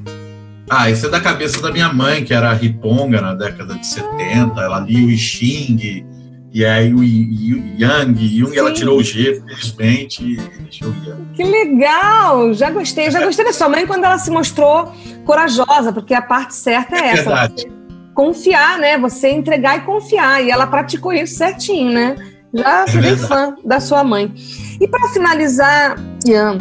Ah, 0.68 0.90
isso 0.90 1.06
é 1.06 1.10
da 1.10 1.22
cabeça 1.22 1.62
da 1.62 1.72
minha 1.72 1.94
mãe, 1.94 2.24
que 2.24 2.34
era 2.34 2.52
riponga 2.54 3.22
na 3.22 3.36
década 3.36 3.76
de 3.76 3.86
70. 3.86 4.60
Ela 4.60 4.80
lia 4.80 5.06
o 5.06 5.12
I 5.12 5.18
Ching, 5.18 6.06
e 6.52 6.66
aí 6.66 6.94
o 6.94 7.04
Yang, 7.04 8.28
Jung, 8.28 8.58
ela 8.58 8.74
tirou 8.74 8.98
o 8.98 9.04
G, 9.04 9.42
felizmente, 9.48 10.24
e 10.24 10.36
deixou 10.36 10.90
o 10.90 10.96
Yang. 11.06 11.34
Que 11.36 11.44
legal! 11.44 12.54
Já 12.54 12.72
gostei. 12.72 13.12
Já 13.12 13.24
gostei 13.24 13.46
da 13.46 13.54
sua 13.54 13.70
mãe 13.70 13.86
quando 13.86 14.04
ela 14.04 14.18
se 14.18 14.32
mostrou 14.32 14.92
corajosa, 15.26 15.94
porque 15.94 16.14
a 16.14 16.22
parte 16.22 16.56
certa 16.56 16.96
é, 16.96 17.00
é 17.00 17.08
essa. 17.12 17.24
Verdade. 17.24 17.72
Confiar, 18.16 18.80
né? 18.80 18.98
Você 18.98 19.30
entregar 19.30 19.78
e 19.78 19.82
confiar. 19.82 20.44
E 20.44 20.50
ela 20.50 20.66
praticou 20.66 21.14
isso 21.14 21.36
certinho, 21.36 21.92
né? 21.92 22.16
Já 22.54 22.86
virei 22.86 23.14
é 23.14 23.18
fã 23.18 23.56
da 23.64 23.80
sua 23.80 24.04
mãe. 24.04 24.34
E 24.82 24.88
para 24.88 25.08
finalizar, 25.10 25.96
Ian, 26.26 26.58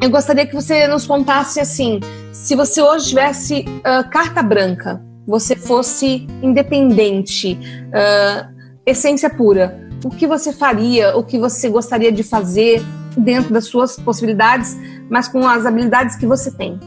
eu 0.00 0.08
gostaria 0.08 0.46
que 0.46 0.54
você 0.54 0.86
nos 0.86 1.06
contasse 1.06 1.58
assim: 1.58 2.00
se 2.32 2.54
você 2.54 2.80
hoje 2.80 3.08
tivesse 3.08 3.64
uh, 3.80 4.08
carta 4.08 4.42
branca, 4.42 5.02
você 5.26 5.56
fosse 5.56 6.26
independente, 6.42 7.58
uh, 7.88 8.55
essência 8.86 9.28
pura, 9.28 9.90
o 10.04 10.10
que 10.10 10.26
você 10.26 10.52
faria, 10.52 11.16
o 11.16 11.24
que 11.24 11.38
você 11.38 11.68
gostaria 11.68 12.12
de 12.12 12.22
fazer 12.22 12.80
dentro 13.18 13.52
das 13.52 13.64
suas 13.64 13.96
possibilidades, 13.96 14.76
mas 15.10 15.26
com 15.26 15.46
as 15.46 15.66
habilidades 15.66 16.14
que 16.14 16.26
você 16.26 16.50
tem? 16.52 16.78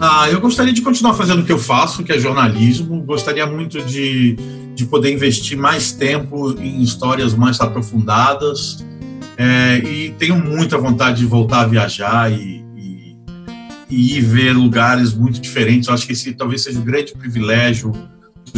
Ah, 0.00 0.28
eu 0.28 0.40
gostaria 0.40 0.72
de 0.72 0.82
continuar 0.82 1.14
fazendo 1.14 1.42
o 1.42 1.44
que 1.44 1.52
eu 1.52 1.58
faço, 1.58 2.02
que 2.02 2.12
é 2.12 2.18
jornalismo. 2.18 3.00
Gostaria 3.02 3.46
muito 3.46 3.80
de, 3.82 4.36
de 4.74 4.84
poder 4.86 5.12
investir 5.12 5.56
mais 5.56 5.92
tempo 5.92 6.50
em 6.60 6.82
histórias 6.82 7.32
mais 7.32 7.60
aprofundadas. 7.60 8.84
É, 9.36 9.78
e 9.78 10.10
tenho 10.18 10.36
muita 10.36 10.76
vontade 10.76 11.18
de 11.18 11.26
voltar 11.26 11.60
a 11.60 11.66
viajar 11.66 12.32
e, 12.32 12.64
e, 12.76 13.16
e 13.88 14.18
ir 14.18 14.20
ver 14.20 14.52
lugares 14.52 15.14
muito 15.14 15.40
diferentes. 15.40 15.86
Eu 15.86 15.94
acho 15.94 16.06
que 16.06 16.12
esse 16.12 16.32
talvez 16.32 16.62
seja 16.62 16.78
o 16.78 16.82
um 16.82 16.84
grande 16.84 17.12
privilégio 17.12 17.92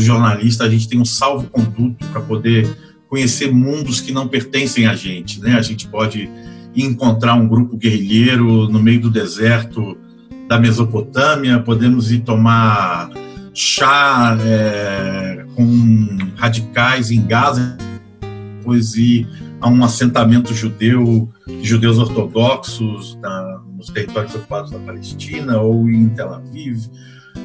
jornalista. 0.02 0.64
A 0.64 0.68
gente 0.68 0.88
tem 0.88 1.00
um 1.00 1.04
salvo-conduto 1.04 2.06
para 2.06 2.20
poder 2.20 2.68
conhecer 3.08 3.52
mundos 3.52 4.00
que 4.00 4.12
não 4.12 4.28
pertencem 4.28 4.86
a 4.86 4.94
gente. 4.94 5.40
Né? 5.40 5.56
A 5.56 5.62
gente 5.62 5.88
pode 5.88 6.28
encontrar 6.74 7.34
um 7.34 7.48
grupo 7.48 7.76
guerrilheiro 7.76 8.68
no 8.68 8.82
meio 8.82 9.00
do 9.00 9.10
deserto 9.10 9.96
da 10.46 10.58
Mesopotâmia, 10.58 11.58
podemos 11.58 12.12
ir 12.12 12.20
tomar 12.20 13.10
chá 13.52 14.36
é, 14.42 15.44
com 15.54 16.18
radicais 16.36 17.10
em 17.10 17.26
Gaza, 17.26 17.76
depois 18.58 18.94
ir 18.94 19.26
a 19.60 19.68
um 19.68 19.82
assentamento 19.82 20.52
judeu, 20.52 21.28
judeus 21.62 21.98
ortodoxos 21.98 23.18
na, 23.20 23.60
nos 23.74 23.88
territórios 23.88 24.34
ocupados 24.34 24.70
da 24.70 24.78
Palestina 24.80 25.58
ou 25.58 25.88
em 25.90 26.08
Tel 26.10 26.34
Aviv. 26.34 26.86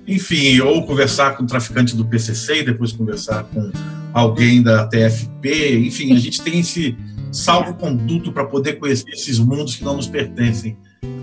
Enfim, 0.07 0.59
ou 0.61 0.85
conversar 0.85 1.37
com 1.37 1.43
o 1.43 1.47
traficante 1.47 1.95
do 1.95 2.05
PCC 2.05 2.61
e 2.61 2.63
depois 2.63 2.91
conversar 2.91 3.43
com 3.45 3.71
alguém 4.13 4.61
da 4.61 4.87
TFP. 4.87 5.79
Enfim, 5.79 6.13
a 6.13 6.19
gente 6.19 6.41
tem 6.41 6.59
esse 6.59 6.97
salvo-conduto 7.31 8.31
para 8.31 8.45
poder 8.45 8.73
conhecer 8.73 9.09
esses 9.11 9.39
mundos 9.39 9.75
que 9.75 9.83
não 9.83 9.95
nos 9.95 10.07
pertencem. 10.07 10.77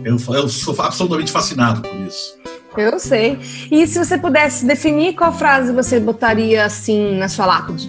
Eu, 0.04 0.16
eu 0.34 0.48
sou 0.48 0.74
absolutamente 0.80 1.30
fascinado 1.30 1.82
por 1.82 1.94
isso. 2.06 2.38
Eu 2.76 2.98
sei. 2.98 3.38
E 3.70 3.86
se 3.86 3.98
você 3.98 4.16
pudesse 4.16 4.64
definir 4.64 5.14
qual 5.14 5.36
frase 5.36 5.72
você 5.72 5.98
botaria 5.98 6.64
assim 6.64 7.16
na 7.16 7.28
sua 7.28 7.46
lápide? 7.46 7.88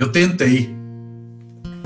Eu 0.00 0.10
tentei. 0.10 0.77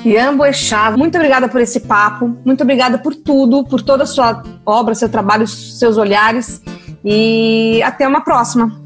Ian 0.04 0.36
Boechat, 0.36 0.96
muito 0.96 1.16
obrigada 1.16 1.48
por 1.48 1.60
esse 1.60 1.78
papo, 1.80 2.36
muito 2.44 2.62
obrigada 2.62 2.98
por 2.98 3.14
tudo, 3.14 3.64
por 3.64 3.80
toda 3.82 4.02
a 4.02 4.06
sua 4.06 4.42
obra, 4.66 4.94
seu 4.94 5.08
trabalho, 5.08 5.46
seus 5.46 5.96
olhares 5.96 6.60
e 7.04 7.80
até 7.84 8.06
uma 8.06 8.20
próxima. 8.20 8.80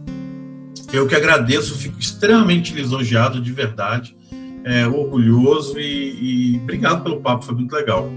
Eu 0.93 1.07
que 1.07 1.15
agradeço, 1.15 1.77
fico 1.77 1.99
extremamente 1.99 2.75
lisonjeado, 2.75 3.41
de 3.41 3.51
verdade, 3.51 4.17
é, 4.63 4.87
orgulhoso 4.87 5.79
e, 5.79 6.57
e 6.57 6.61
obrigado 6.63 7.03
pelo 7.03 7.21
papo, 7.21 7.47
foi 7.47 7.55
muito 7.55 7.75
legal. 7.75 8.11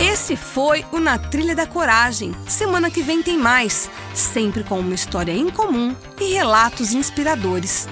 Esse 0.00 0.36
foi 0.36 0.84
o 0.90 0.98
Na 0.98 1.18
Trilha 1.18 1.54
da 1.54 1.66
Coragem. 1.66 2.32
Semana 2.48 2.90
que 2.90 3.02
vem 3.02 3.22
tem 3.22 3.38
mais, 3.38 3.90
sempre 4.14 4.64
com 4.64 4.80
uma 4.80 4.94
história 4.94 5.32
em 5.32 5.50
comum 5.50 5.94
e 6.18 6.32
relatos 6.32 6.94
inspiradores. 6.94 7.86